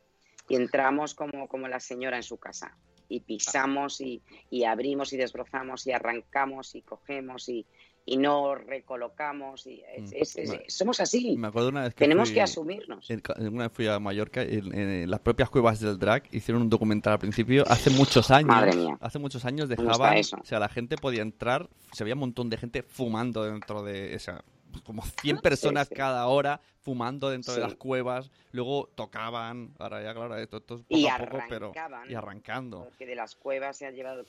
[0.48, 2.76] Y entramos como, como la señora en su casa
[3.08, 7.66] y pisamos y, y abrimos y desbrozamos y arrancamos y cogemos y,
[8.06, 9.66] y no recolocamos.
[9.66, 10.64] Y es- Mm, es- es- vale.
[10.68, 11.36] somos así.
[11.36, 13.08] Me acuerdo una vez que Tenemos fui- que asumirnos.
[13.38, 17.14] Una vez fui a Mallorca, en, en las propias cuevas del drag hicieron un documental
[17.14, 18.48] al principio, hace muchos años.
[18.48, 18.96] Madre mía.
[19.00, 22.20] Hace muchos años ¿Dónde está dejaban, o sea, la gente podía entrar, se veía un
[22.20, 24.44] montón de gente fumando dentro de esa
[24.82, 25.94] como 100 personas sí.
[25.94, 30.80] cada hora fumando dentro de las cuevas, luego tocaban, ahora ya claro, esto, esto es
[30.82, 32.10] poco Y a poco, pero arrancaban.
[32.10, 32.84] y arrancando.
[32.84, 34.24] Porque de las cuevas se han llevado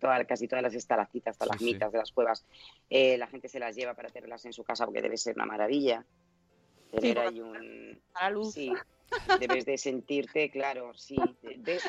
[0.00, 2.46] toda- casi todas las estalactitas, todas las mitas de las cuevas.
[2.88, 5.46] Eh, la gente se las lleva para tenerlas en su casa porque debe ser una
[5.46, 6.04] maravilla.
[6.90, 8.00] Tener ahí un...
[8.14, 8.54] a la luz.
[8.54, 8.72] Sí,
[9.40, 11.16] debes de sentirte, claro, sí.
[11.58, 11.82] Ves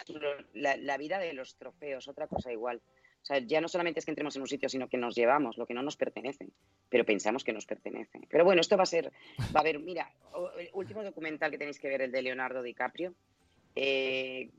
[0.53, 2.82] la vida de los trofeos, otra cosa igual.
[3.22, 5.57] O sea, ya no solamente es que entremos en un sitio, sino que nos llevamos
[5.57, 6.47] lo que no nos pertenece,
[6.89, 8.22] pero pensamos que nos pertenece.
[8.30, 9.11] Pero bueno, esto va a ser,
[9.55, 10.11] va a haber, mira,
[10.57, 13.13] el último documental que tenéis que ver, el de Leonardo DiCaprio,
[13.76, 14.49] eh,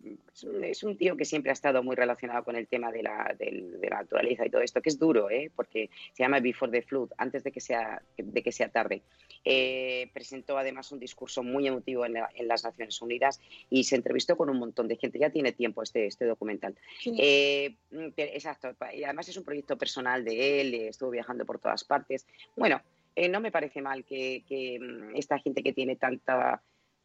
[0.62, 3.88] es, un, tío que siempre ha estado muy relacionado con el tema de la, de
[3.90, 5.50] naturaleza y todo esto, que es duro, ¿eh?
[5.54, 9.02] porque se llama Before the Flood, antes de que sea, de que sea tarde.
[9.44, 13.96] Eh, presentó además un discurso muy emotivo en, la- en las Naciones Unidas y se
[13.96, 15.18] entrevistó con un montón de gente.
[15.18, 16.76] Ya tiene tiempo este, este documental.
[17.00, 17.14] Sí.
[17.18, 17.76] Eh,
[18.16, 18.74] exacto.
[18.94, 22.26] Y además es un proyecto personal de él, eh, estuvo viajando por todas partes.
[22.56, 22.82] Bueno,
[23.16, 26.62] eh, no me parece mal que, que, mm, esta gente que tiene tanta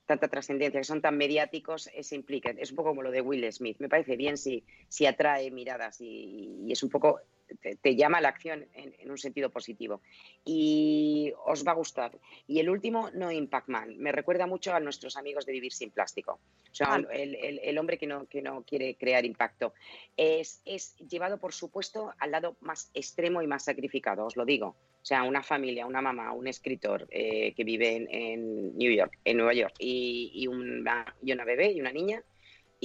[0.08, 2.60] tanta trascendencia, que son tan mediáticos, se impliquen.
[2.60, 3.78] Es un poco como lo de Will Smith.
[3.80, 7.22] Me parece bien si, si atrae miradas y, y es un poco,
[7.62, 10.02] te, te llama a la acción en, en un sentido positivo.
[10.44, 12.18] Y os va a gustar.
[12.48, 13.98] Y el último, Noin Pacman.
[13.98, 16.40] Me recuerda mucho a nuestros amigos de Vivir sin Plástico.
[16.72, 19.74] O sea, el, el- el hombre que no, que no quiere crear impacto.
[20.18, 24.76] Es, es llevado, por supuesto, al lado más extremo y más sacrificado, os lo digo.
[25.02, 29.20] O sea, una familia, una mamá, un escritor eh, que vive en, en New York,
[29.24, 32.24] en Nueva York, y, y una, y una bebé y una niña,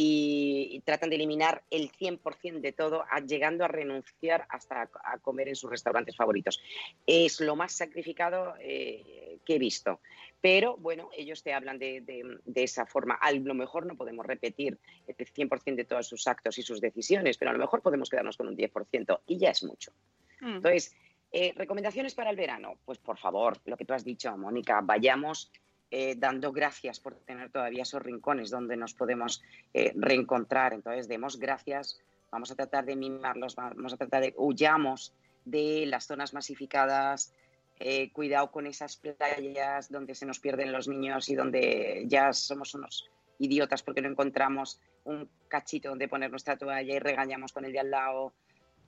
[0.02, 5.48] y, tratan de eliminar el 100% de todo, llegando a renunciar hasta a, a comer
[5.48, 6.60] en sus restaurantes favoritos.
[7.06, 10.00] Es lo más sacrificado eh, que he visto.
[10.40, 13.14] Pero bueno, ellos te hablan de, de- de esa forma.
[13.14, 17.36] A lo mejor no podemos repetir el 100% de todos sus actos y sus decisiones,
[17.36, 19.92] pero a lo mejor podemos quedarnos con un 10% y ya es mucho.
[20.40, 20.56] Mm.
[20.56, 20.96] Entonces,
[21.30, 22.78] eh, recomendaciones para el verano.
[22.86, 25.52] Pues por favor, lo que tú has dicho, Mónica, vayamos
[25.90, 29.42] eh, dando gracias por tener todavía esos rincones donde nos podemos
[29.74, 30.72] eh, reencontrar.
[30.72, 31.98] Entonces, demos gracias,
[32.30, 35.12] vamos a tratar de mimarlos, vamos a tratar de huyamos
[35.44, 37.34] de las zonas masificadas.
[37.82, 42.74] eh, cuidado con esas playas donde se nos pierden los niños y donde ya somos
[42.74, 47.72] unos idiotas porque no encontramos un cachito donde poner nuestra toalla y regañamos con el
[47.72, 48.34] de al lado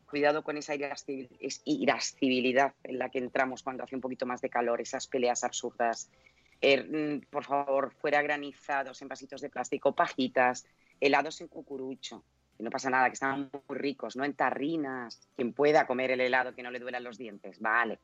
[0.04, 4.42] cuidado con esa irascibil- es- irascibilidad en la que entramos cuando hace un poquito más
[4.42, 6.10] de calor, esas peleas absurdas.
[6.62, 10.64] Eh, mm, por favor, fuera granizados en vasitos de plástico, pajitas,
[11.00, 12.24] helados en cucurucho.
[12.56, 15.20] Que no pasa nada, que están muy ricos, no en tarrinas.
[15.36, 17.98] Quien pueda comer el helado que no le duelan los dientes, vale.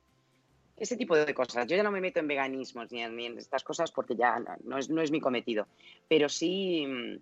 [0.77, 1.67] Ese tipo de cosas.
[1.67, 4.39] Yo ya no me meto en veganismos ni en, ni en estas cosas porque ya
[4.39, 5.67] no- no es, no es mi cometido.
[6.09, 7.17] Pero sí mm,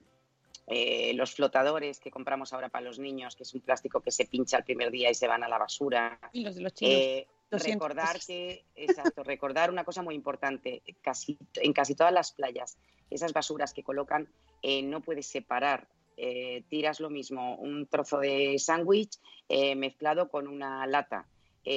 [0.68, 4.26] eh, los flotadores que compramos ahora para los niños, que es un plástico que se
[4.26, 6.18] pincha el primer día y se van a la basura.
[6.32, 6.95] Y los de los chinos.
[6.95, 7.26] Eh,
[7.74, 12.76] Recordar que, exacto, recordar una cosa muy importante, casi, en casi todas las playas,
[13.11, 14.28] esas basuras que colocan,
[14.62, 15.88] eh, no puedes separar.
[16.18, 19.18] eh, tiras lo mismo, un trozo de sándwich
[19.51, 21.28] eh, mezclado con una lata.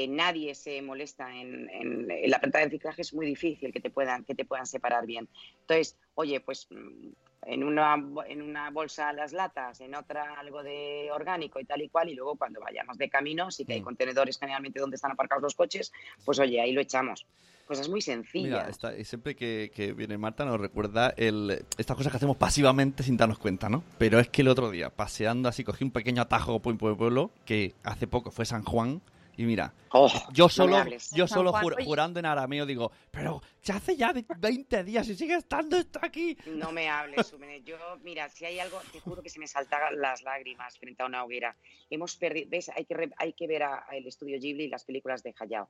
[0.07, 3.89] Nadie se molesta en, en- en la planta de reciclaje, es muy difícil que te
[3.89, 5.27] puedan, que te puedan separar bien.
[5.61, 7.09] Entonces, oye, pues mm,
[7.45, 7.95] en una,
[8.27, 12.15] en una bolsa las latas, en otra algo de orgánico y tal y cual, y
[12.15, 13.85] luego cuando vayamos de camino, sí que hay Mm.
[13.85, 15.91] contenedores generalmente donde están aparcados los coches,
[16.25, 17.25] pues oye, ahí lo echamos.
[17.65, 18.49] Cosas muy sencillas.
[18.63, 22.35] Mira, esta- y siempre que, que viene Marta nos recuerda el, estas cosas que hacemos
[22.35, 23.83] pasivamente sin darnos cuenta, ¿no?
[23.99, 27.75] Pero es que el otro día, paseando así, cogí un pequeño atajo por pueblo, que
[27.83, 29.01] hace poco fue San Juan,
[29.39, 30.83] y mira, Oh, yo solo,
[31.13, 35.35] yo solo jur- jurando en arameo digo, pero ya hace ya 20 días y sigue
[35.35, 36.37] estando esto aquí.
[36.45, 37.63] No me hables, Súmene.
[37.63, 41.05] Yo, mira, si hay algo, te juro que se me saltaban las lágrimas frente a
[41.05, 41.55] una hoguera.
[41.89, 44.67] Hemos perdido, ves, hay que, re- hay que ver a- a el estudio Ghibli y
[44.67, 45.69] las películas de Hayao.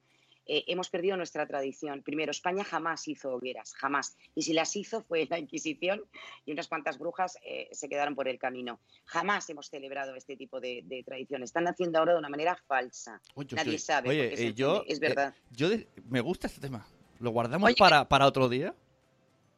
[0.52, 2.02] Eh, hemos perdido nuestra tradición.
[2.02, 4.18] Primero, España jamás hizo hogueras, jamás.
[4.34, 6.02] Y si las hizo fue la Inquisición
[6.44, 8.80] y unas cuantas brujas eh, se quedaron por el camino.
[9.06, 11.44] Jamás hemos celebrado este tipo de, de tradición.
[11.44, 13.22] Están haciendo ahora de una manera falsa.
[13.36, 14.10] Oye, Nadie sabe.
[14.10, 15.36] Oye, eh, yo, es eh, verdad.
[15.52, 16.84] yo de- me gusta este tema.
[17.20, 18.74] ¿Lo guardamos Oye, para, para otro día?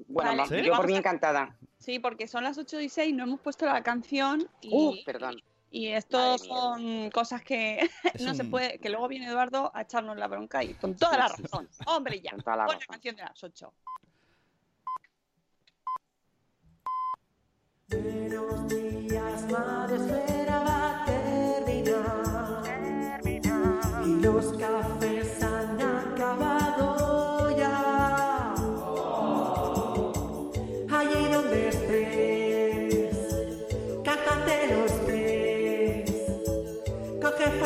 [0.08, 1.56] bueno, vale, yo por mí encantada.
[1.78, 5.42] Sí, porque son las 8 y 6, no hemos puesto la canción y, Uh, perdón.
[5.72, 6.56] Y esto Madre mía.
[6.56, 10.64] son cosas que Es no se puede, que luego viene Eduardo a echarnos la bronca
[10.64, 11.68] y con toda la razón.
[11.88, 12.92] Hombre, ya, Con toda la pon la razón.
[12.94, 13.74] canción de las 8.
[17.90, 22.62] Buenos días, madre esfera va a terminar.
[24.06, 25.01] Y los cafés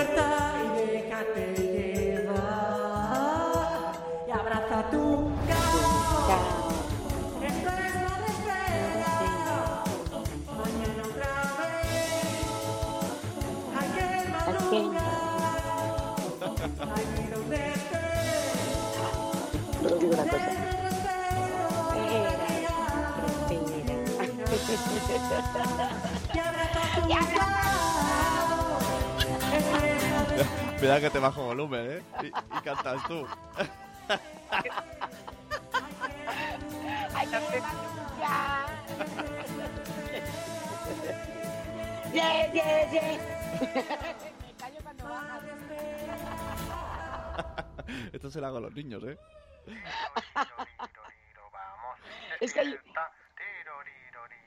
[0.05, 1.54] Fuerza y déjate
[30.85, 32.03] Cuidado que te bajo volumen, ¿eh?
[32.21, 33.25] Y, y cantas tú.
[37.15, 37.63] Ay, no sé.
[42.13, 43.17] Yeah, yeah, yeah.
[44.43, 45.41] Me callo cuando bajas.
[48.13, 49.17] Esto se lo hago a los niños, ¿eh?
[52.39, 52.77] Es que hay...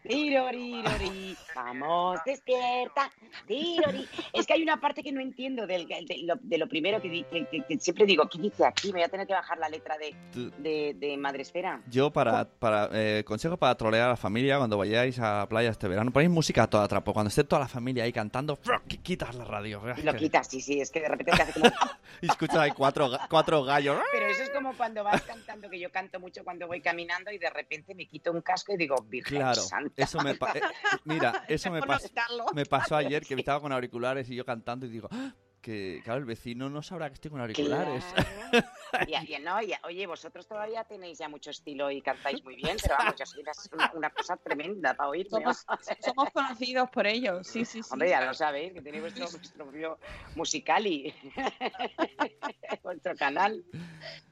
[0.06, 3.10] Tirorirori, vamos, despierta.
[3.46, 4.06] Tirori.
[4.32, 7.08] Es que hay una parte que no entiendo del- de, lo, de lo primero que,
[7.08, 8.88] di- que- que- que siempre digo, ¿qué dice aquí?
[8.88, 10.14] Me voy a tener que bajar la letra de,
[10.58, 11.82] de, de Madresfera.
[11.90, 15.70] Yo, para, para eh, consejo para trolear a la familia cuando vayáis a la playa
[15.70, 17.12] este verano, ponéis música a toda trapo.
[17.12, 18.58] Cuando esté toda la familia ahí cantando,
[19.02, 19.82] quitas la radio.
[20.02, 21.70] Lo quitas, sí, sí, es que de repente te hace como...
[22.20, 23.98] Y escuchas ahí cuatro, cuatro gallos.
[24.12, 27.38] Pero eso es como cuando vas cantando, que yo canto mucho cuando voy caminando y
[27.38, 29.87] de repente me quito un casco y digo, Virgen Claro, Santa.
[29.96, 30.60] Eso me pa- eh,
[31.04, 32.10] mira, eso me, pas-
[32.54, 36.20] me pasó ayer que estaba con auriculares y yo cantando y digo, "Ah, que claro,
[36.20, 38.04] el vecino no sabrá que estoy con auriculares.
[38.14, 38.68] Claro.
[39.06, 42.78] Y, y no, y- oye, vosotros todavía tenéis ya mucho estilo y cantáis muy bien,
[42.80, 45.28] pero vamos, yo soy una, una cosa tremenda para oírme.
[45.42, 45.66] Somos,
[46.00, 47.88] somos conocidos por ello, sí, sí, sí.
[47.92, 49.98] Hombre, ya lo sabéis, que tenéis vuestro, vuestro propio
[50.36, 51.12] musicali,
[52.82, 53.62] vuestro canal.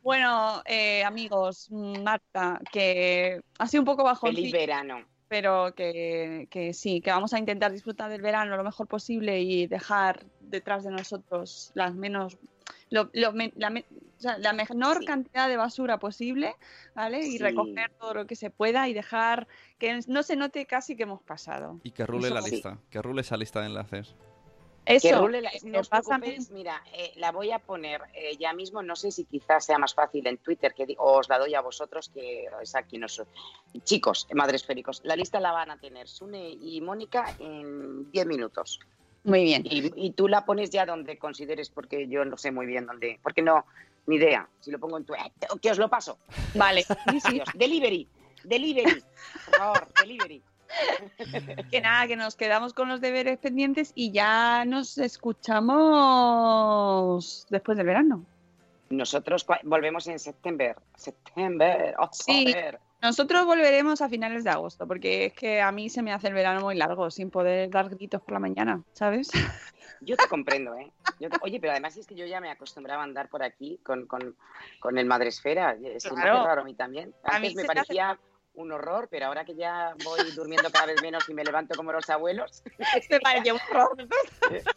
[0.02, 4.26] Bueno, eh, amigos, Marta, que ha sido un poco bajo.
[4.28, 5.04] Feliz verano.
[5.28, 9.66] Pero que, que sí, que vamos a intentar disfrutar del verano lo mejor posible y
[9.66, 12.36] dejar detrás de nosotros las menos
[12.90, 13.84] lo- lo la, me-
[14.18, 16.54] o sea, la menor cantidad de basura posible,
[16.94, 17.26] ¿vale?
[17.26, 19.48] Y recoger todo lo que se pueda y dejar
[19.78, 21.80] que no se note casi que hemos pasado.
[21.82, 22.52] Y que rule Eso la sí.
[22.52, 24.14] lista, que rule esa lista de enlaces.
[24.86, 28.36] Eso, Que rule la- eh, no os preocupéis, mira, eh, la voy a poner eh,
[28.38, 31.38] ya mismo, no sé si quizás sea más fácil en Twitter, que o os la
[31.38, 33.26] doy a vosotros, que es aquí no soy.
[33.84, 38.78] Chicos, madres esféricos, la lista la van a tener Sune y Mónica en 10 minutos.
[39.24, 39.62] Muy bien.
[39.66, 43.18] Y, y tú la pones ya donde consideres, porque yo no sé muy bien dónde,
[43.24, 43.64] porque no,
[44.06, 44.48] ni idea.
[44.60, 46.16] Si lo pongo en Twitter, que os lo paso.
[46.54, 46.84] Vale.
[47.54, 48.08] Delivery,
[48.44, 49.02] delivery,
[49.46, 50.40] por favor, delivery.
[51.70, 57.86] Que nada, que nos quedamos con los deberes pendientes y ya nos escuchamos después del
[57.86, 58.24] verano.
[58.90, 60.76] Nosotros volvemos en septiembre.
[60.96, 62.54] Septiembre, oh, Sí,
[63.02, 66.34] nosotros volveremos a finales de agosto, porque es que a mí se me hace el
[66.34, 69.28] verano muy largo sin poder dar gritos por la mañana, ¿sabes?
[70.00, 70.90] Yo te comprendo, ¿eh?
[71.20, 73.80] Yo te- Oye, pero además es que yo ya me acostumbraba a andar por aquí
[73.82, 74.36] con, con,
[74.78, 75.76] con el Madresfera.
[75.82, 76.38] Es Claro.
[76.38, 77.12] hace raro a mí también.
[77.24, 78.18] A Antes mí me hace- parecía
[78.56, 81.92] un horror, pero ahora que ya voy durmiendo cada vez menos y me levanto como
[81.92, 82.62] los abuelos.
[83.10, 84.08] Me parecía un horror.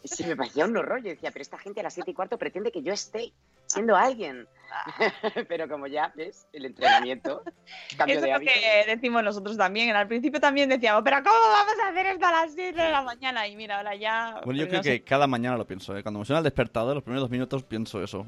[0.04, 1.02] Sí, me parecía un horror.
[1.02, 3.32] Yo decía, pero esta gente a las siete y cuarto pretende que yo esté
[3.66, 4.46] siendo alguien.
[5.48, 7.42] pero como ya ves, el entrenamiento,
[7.96, 8.52] cambio Eso de es lo hábito.
[8.52, 9.96] que decimos nosotros también.
[9.96, 13.02] Al principio también decíamos, pero ¿cómo vamos a hacer esto a las 7 de la
[13.02, 13.48] mañana?
[13.48, 14.40] Y mira, ahora ya...
[14.44, 15.00] Bueno, yo creo no sé.
[15.00, 16.02] que cada mañana lo pienso, ¿eh?
[16.02, 18.26] Cuando me suena el despertador, los primeros dos minutos pienso eso.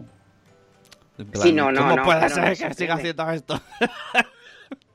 [1.16, 3.60] Plan, Sí, no, no, ¿Cómo no, puede claro, ser no que siga haciendo esto?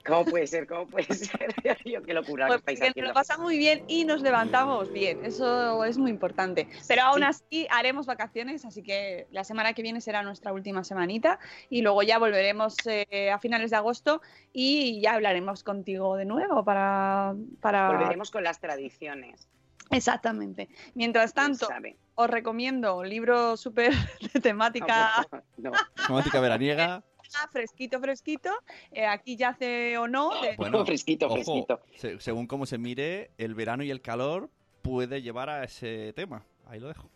[0.08, 0.68] ¿Cómo puede ser?
[0.68, 1.55] ¿Cómo puede ser?
[1.86, 3.10] Yo, qué locura Pues que estáis nos haciendo.
[3.10, 6.68] lo pasa muy bien y nos levantamos bien, eso es muy importante.
[6.88, 11.39] Pero aún así haremos vacaciones, así que la semana que viene será nuestra última semanita
[11.70, 14.22] y luego ya volveremos eh, a finales de agosto
[14.53, 17.36] y ya hablaremos contigo de nuevo para...
[17.62, 17.89] para...
[17.89, 19.47] Volveremos con las tradiciones.
[19.89, 20.70] Exactamente.
[20.95, 21.68] Mientras tanto,
[22.16, 23.93] os recomiendo un libro súper
[24.34, 25.26] de temática
[25.58, 25.72] No.
[26.08, 27.03] Temática veraniega.
[27.52, 28.50] Fresquito, fresquito.
[28.92, 30.42] Eh, aquí ya hace o no.
[30.42, 31.82] de- Bueno, fresquito, ojo, fresquito.
[31.96, 34.50] se- según cómo se mire, el verano y el calor
[34.82, 36.46] puede llevar a ese tema.
[36.66, 37.10] Ahí lo dejo.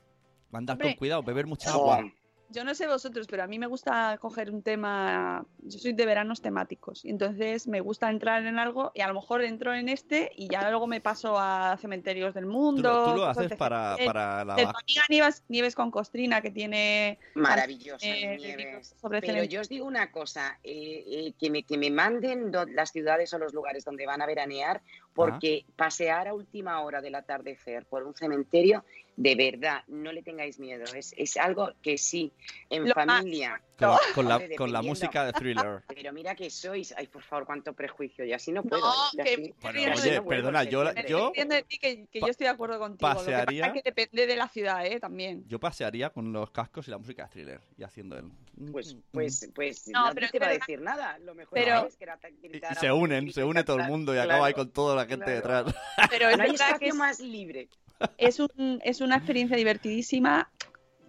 [0.54, 1.92] Andar con cuidado, beber mucha Oh.
[1.92, 2.12] agua.
[2.52, 5.46] Yo no sé vosotros, pero a mí me gusta coger un tema.
[5.60, 7.06] Yo soy de veranos temáticos.
[7.06, 10.70] Entonces me gusta entrar en algo y a lo mejor entro en este y ya
[10.70, 12.92] luego me paso a cementerios del Tú mundo.
[12.92, 14.54] lo, tú lo haces para, para la...
[14.54, 17.20] Amiga Nieves, Nieves con Costrina, que tiene.
[17.36, 18.96] Maravillosa, eh, Nieves.
[19.02, 19.44] sobre Pero cementerio.
[19.58, 23.34] yo os digo una cosa, eh, eh, que, me, que me manden do- las ciudades
[23.34, 24.82] o los lugares donde van a veranear,
[25.14, 28.84] porque pasear a última hora del atardecer por un cementerio,
[29.18, 30.86] de verdad, no le tengáis miedo.
[30.96, 32.32] Es, es algo que sí,
[32.70, 33.62] en Lo familia.
[33.78, 34.28] Con, la- con
[34.72, 35.84] la, con música de thriller.
[35.88, 38.82] Pero mira que sois, ay, por favor, cuánto prejuicio, y así no puedo.
[38.82, 39.10] No, ¿eh?
[39.12, 41.78] Y que- así- Bueno, y así oye, no puedo, perdona, yo, yo, Entiendo de ti
[41.78, 43.08] que, que Pa- yo estoy de acuerdo contigo.
[43.10, 45.00] Lo que pasa pasearía- es que depende de la ciudad, ¿eh?
[45.00, 45.44] También.
[45.48, 48.32] yo pasearía con los cascos y la música de thriller y haciendo el...
[48.72, 51.18] Pues, pues, pues No, pero te va a decir nada.
[51.20, 53.64] Lo mejor Pero- es que era tan- Y, gritar y se unen, y se une
[53.64, 55.66] todo el mundo y Claro, acaba ahí con toda la gente claro.
[55.66, 56.10] detrás.
[56.10, 57.70] Pero es No hay que espacio es, más libre.
[58.18, 60.50] es, un, es una experiencia divertidísima.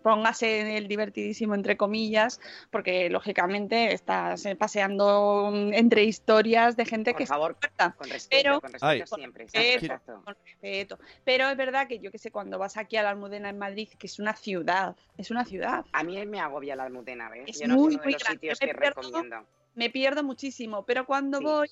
[0.03, 2.41] Póngase en el divertidísimo entre comillas,
[2.71, 8.09] porque lógicamente estás eh, paseando mm, entre historias de gente Por que favor, está con
[8.11, 9.21] respeto, Pero- con respeto Ay.
[9.21, 9.45] siempre.
[9.53, 10.23] exacto.
[10.25, 10.99] con respeto.
[11.25, 13.89] Pero es verdad que yo que sé, cuando vas aquí a la Almudena en Madrid,
[13.99, 15.85] que es una ciudad, es una ciudad.
[15.93, 17.45] A mí me agobia la Almudena, ¿ves?
[17.49, 18.39] Es Yo no muy, es uno de muy los grande.
[18.41, 19.47] sitios Yo que me pierdo- recomiendo.
[19.75, 21.45] me pierdo muchísimo, pero cuando Sí.
[21.45, 21.69] voy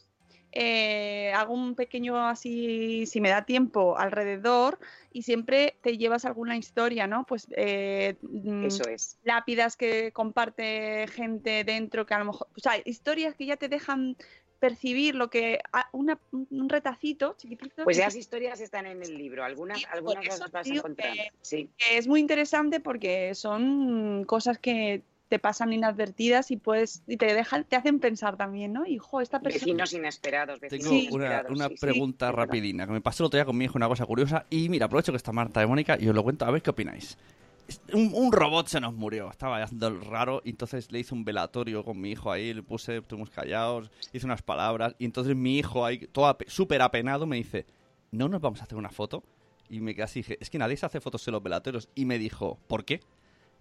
[0.52, 4.78] eh, hago un pequeño así, si me da tiempo, alrededor
[5.12, 7.24] y siempre te llevas alguna historia, ¿no?
[7.24, 9.18] Pues eh, mm, Eso es.
[9.24, 13.68] lápidas que comparte gente dentro que a lo mejor, o sea, historias que ya te
[13.68, 14.16] dejan
[14.58, 17.82] percibir lo que a- una- un retacito chiquitito.
[17.84, 21.14] Pues esas historias están en el libro, algunas, algunas las vas a encontrar.
[21.14, 21.70] que- Sí.
[21.78, 27.32] que es muy interesante porque son cosas que te pasan inadvertidas y puedes y te
[27.32, 28.84] dejan te hacen pensar también, ¿no?
[28.84, 31.50] Hijo, esta persona Vecinos inesperados, vecinos Tengo una, inesperados.
[31.56, 32.46] una sí, sí, pregunta verdad.
[32.46, 34.44] rapidina, que me pasó el otro día con mi hijo una cosa curiosa.
[34.50, 36.70] Y mira, aprovecho que está Marta de Mónica y os lo cuento, a ver qué
[36.70, 37.16] opináis.
[37.92, 41.24] Un, un robot se nos murió, estaba haciendo el raro, y entonces le hice un
[41.24, 45.56] velatorio con mi hijo ahí, le puse, estuvimos callados, hice unas palabras, y entonces mi
[45.56, 47.66] hijo ahí, todo ape- súper apenado, me dice,
[48.10, 49.22] ¿no nos vamos a hacer una foto?
[49.68, 51.88] Y me quedé así, dije, es que nadie se hace fotos en los velatorios.
[51.94, 53.00] Y me dijo, ¿por qué?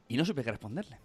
[0.07, 0.97] Y no supe qué responderle.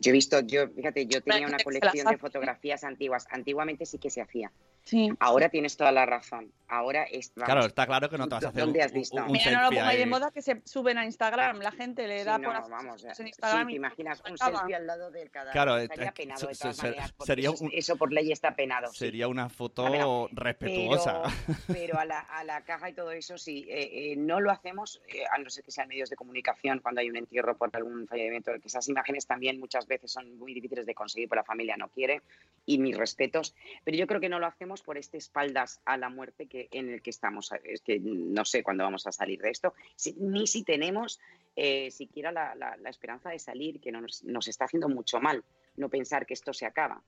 [0.00, 3.26] Yo he visto, yo, fíjate, yo tenía una colección de fotografías antiguas.
[3.30, 4.50] Antiguamente sí que se hacía.
[4.84, 5.08] Sí.
[5.20, 6.52] Ahora tienes toda la razón.
[6.66, 7.32] Ahora es.
[7.34, 9.16] vamos, Claro, está claro que no te vas a hacer ¿Dónde has visto?
[9.16, 11.58] un- un Mira, no lo pongáis de moda que se suben a Instagram.
[11.60, 14.22] La gente le Sí, da no, por hacer vamos, en sí, Instagram te y imaginas
[14.26, 14.58] un acaba.
[14.58, 15.52] selfie al lado del cadáver.
[15.52, 18.88] Claro, estaría penado de todas se- maneras, sería eso, un- eso por ley está penado.
[18.92, 18.98] sí.
[18.98, 21.22] Sería una foto A ver, no, respetuosa.
[21.22, 21.58] Pero,
[21.94, 25.02] pero a, la, a la caja y todo eso, sí, eh, eh, no lo hacemos,
[25.08, 28.06] eh, a no ser que sean medios de comunicación, cuando hay un entierro por algún
[28.06, 31.76] fallecimiento, que esas imágenes también muchas veces son muy difíciles de conseguir, porque la familia
[31.76, 32.22] no quiere,
[32.64, 36.08] y mis respetos, pero yo creo que no lo hacemos por este espaldas a la
[36.08, 37.50] muerte que, en el que estamos.
[37.64, 41.18] Es que no sé cuándo vamos a salir de esto, si- ni si tenemos
[41.56, 45.42] eh, siquiera la, la- la esperanza de salir, que nos, nos está haciendo mucho mal
[45.76, 47.02] no pensar que esto se acaba.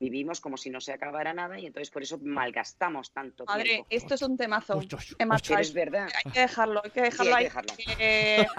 [0.00, 3.86] Vivimos como si no se acabara nada y entonces por eso malgastamos tanto Madre, tiempo.
[3.90, 4.76] esto es un temazo.
[4.78, 6.08] Uy, uy, uy, es verdad.
[6.24, 7.50] Hay que dejarlo, hay que dejarlo hay ahí.
[7.50, 8.52] que dejarlo.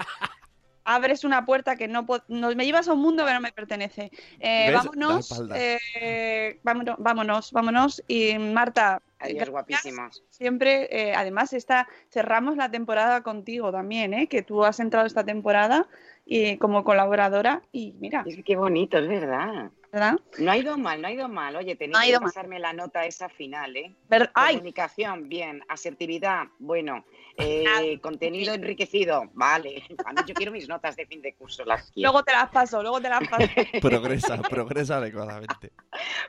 [0.84, 4.10] Abres una puerta que no, no me llevas a un mundo que no me pertenece.
[4.38, 8.02] Eh, vámonos, eh, vámonos, vámonos, vámonos.
[8.08, 9.50] Y Marta, Adiós, gracias.
[9.50, 10.22] guapísimos.
[10.30, 14.26] Siempre, eh, además, esta, cerramos la temporada contigo también, ¿eh?
[14.28, 15.88] que tú has entrado esta temporada
[16.24, 19.70] y como colaboradora y mira, Es que qué bonito, es verdad.
[19.92, 20.14] ¿Verdad?
[20.38, 21.56] No ha ido mal, no ha ido mal.
[21.56, 22.28] Oye, tenéis No que ido mal.
[22.28, 23.94] pasarme la nota esa final, ¿eh?
[24.34, 24.54] ¡Ay!
[24.56, 25.62] Comunicación, bien.
[25.68, 27.04] Asertividad, bueno.
[27.42, 29.82] Eh, contenido enriquecido, vale.
[30.04, 32.10] A mí yo quiero mis notas de fin de curso, las quiero.
[32.12, 33.46] Luego te las paso, luego te las paso.
[33.80, 35.72] Progresa, progresa adecuadamente.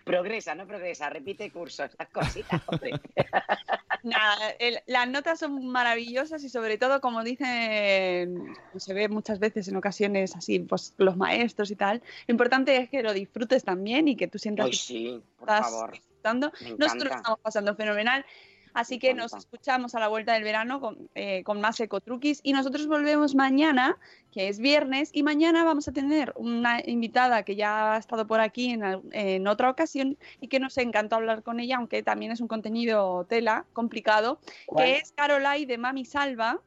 [0.05, 2.91] Progresa, no progresa, repite cursos, las cositas, hombre.
[4.03, 9.68] Nada, el- las notas son maravillosas y sobre todo, como dicen, se ve muchas veces
[9.68, 13.14] en ocasiones así, pues los maestros y tal, lo importante es que lo
[13.52, 15.91] disfrutes también y que tú sientas Ay, que sí, por estás favor.
[15.91, 16.52] disfrutando.
[16.78, 18.26] Nosotros estamos pasando fenomenal.
[18.74, 22.39] Así Me que nos escuchamos a la vuelta del verano con, eh, con más ecotruquis
[22.41, 23.97] y nosotros volvemos mañana,
[24.32, 28.39] que es viernes, y mañana vamos a tener una invitada que ya ha estado por
[28.39, 28.82] aquí en,
[29.12, 33.26] en otra ocasión y que nos encantó hablar con ella, aunque también es un contenido
[33.26, 34.86] tela, complicado, ¿Cuál?
[34.86, 36.62] que es Carolai de Mami Salva.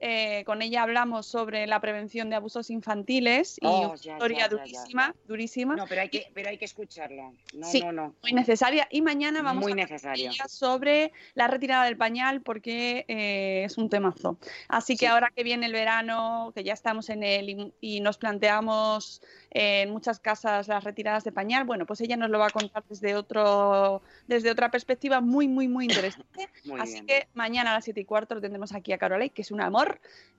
[0.00, 4.38] Eh, con ella hablamos sobre la prevención de abusos infantiles y Oh, una ya, historia
[4.38, 4.56] ya, ya, ya.
[4.56, 7.34] durísima, durísima, No, pero hay que, pero hay que escucharlo.
[7.54, 7.80] No, Sí.
[7.82, 8.14] no, no.
[8.22, 8.86] muy necesaria.
[8.90, 13.88] Y mañana vamos Muy a ella sobre la retirada del pañal porque eh, es un
[13.90, 14.38] temazo.
[14.68, 18.18] Así que ahora que viene el verano, que ya estamos en él y, y nos
[18.18, 19.20] planteamos
[19.50, 22.50] eh, en muchas casas las retiradas de pañal, bueno, pues ella nos lo va a
[22.50, 26.48] contar desde otro, desde otra perspectiva muy, muy, muy interesante.
[26.64, 27.06] Muy Así bien.
[27.06, 29.60] que mañana a las 7 y cuarto lo tendremos aquí a Carolai, que es un
[29.60, 29.87] amor,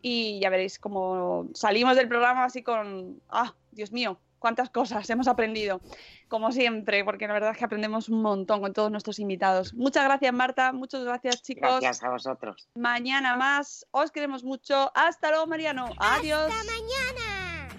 [0.02, 5.28] y ya veréis cómo salimos del programa así con, ah, Dios mío, cuántas cosas hemos
[5.28, 5.82] aprendido,
[6.28, 9.74] como siempre, porque la verdad es que aprendemos un montón con todos nuestros invitados.
[9.74, 11.82] Muchas gracias, Marta, muchas gracias, chicos.
[11.82, 12.70] Gracias a vosotros.
[12.76, 14.92] Mañana más, os queremos mucho.
[14.96, 15.90] Hasta luego, Mariano.
[15.98, 16.50] Adiós.
[16.50, 17.70] ¡Hasta mañana!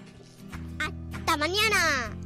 [1.17, 2.20] ¡Hasta mañana!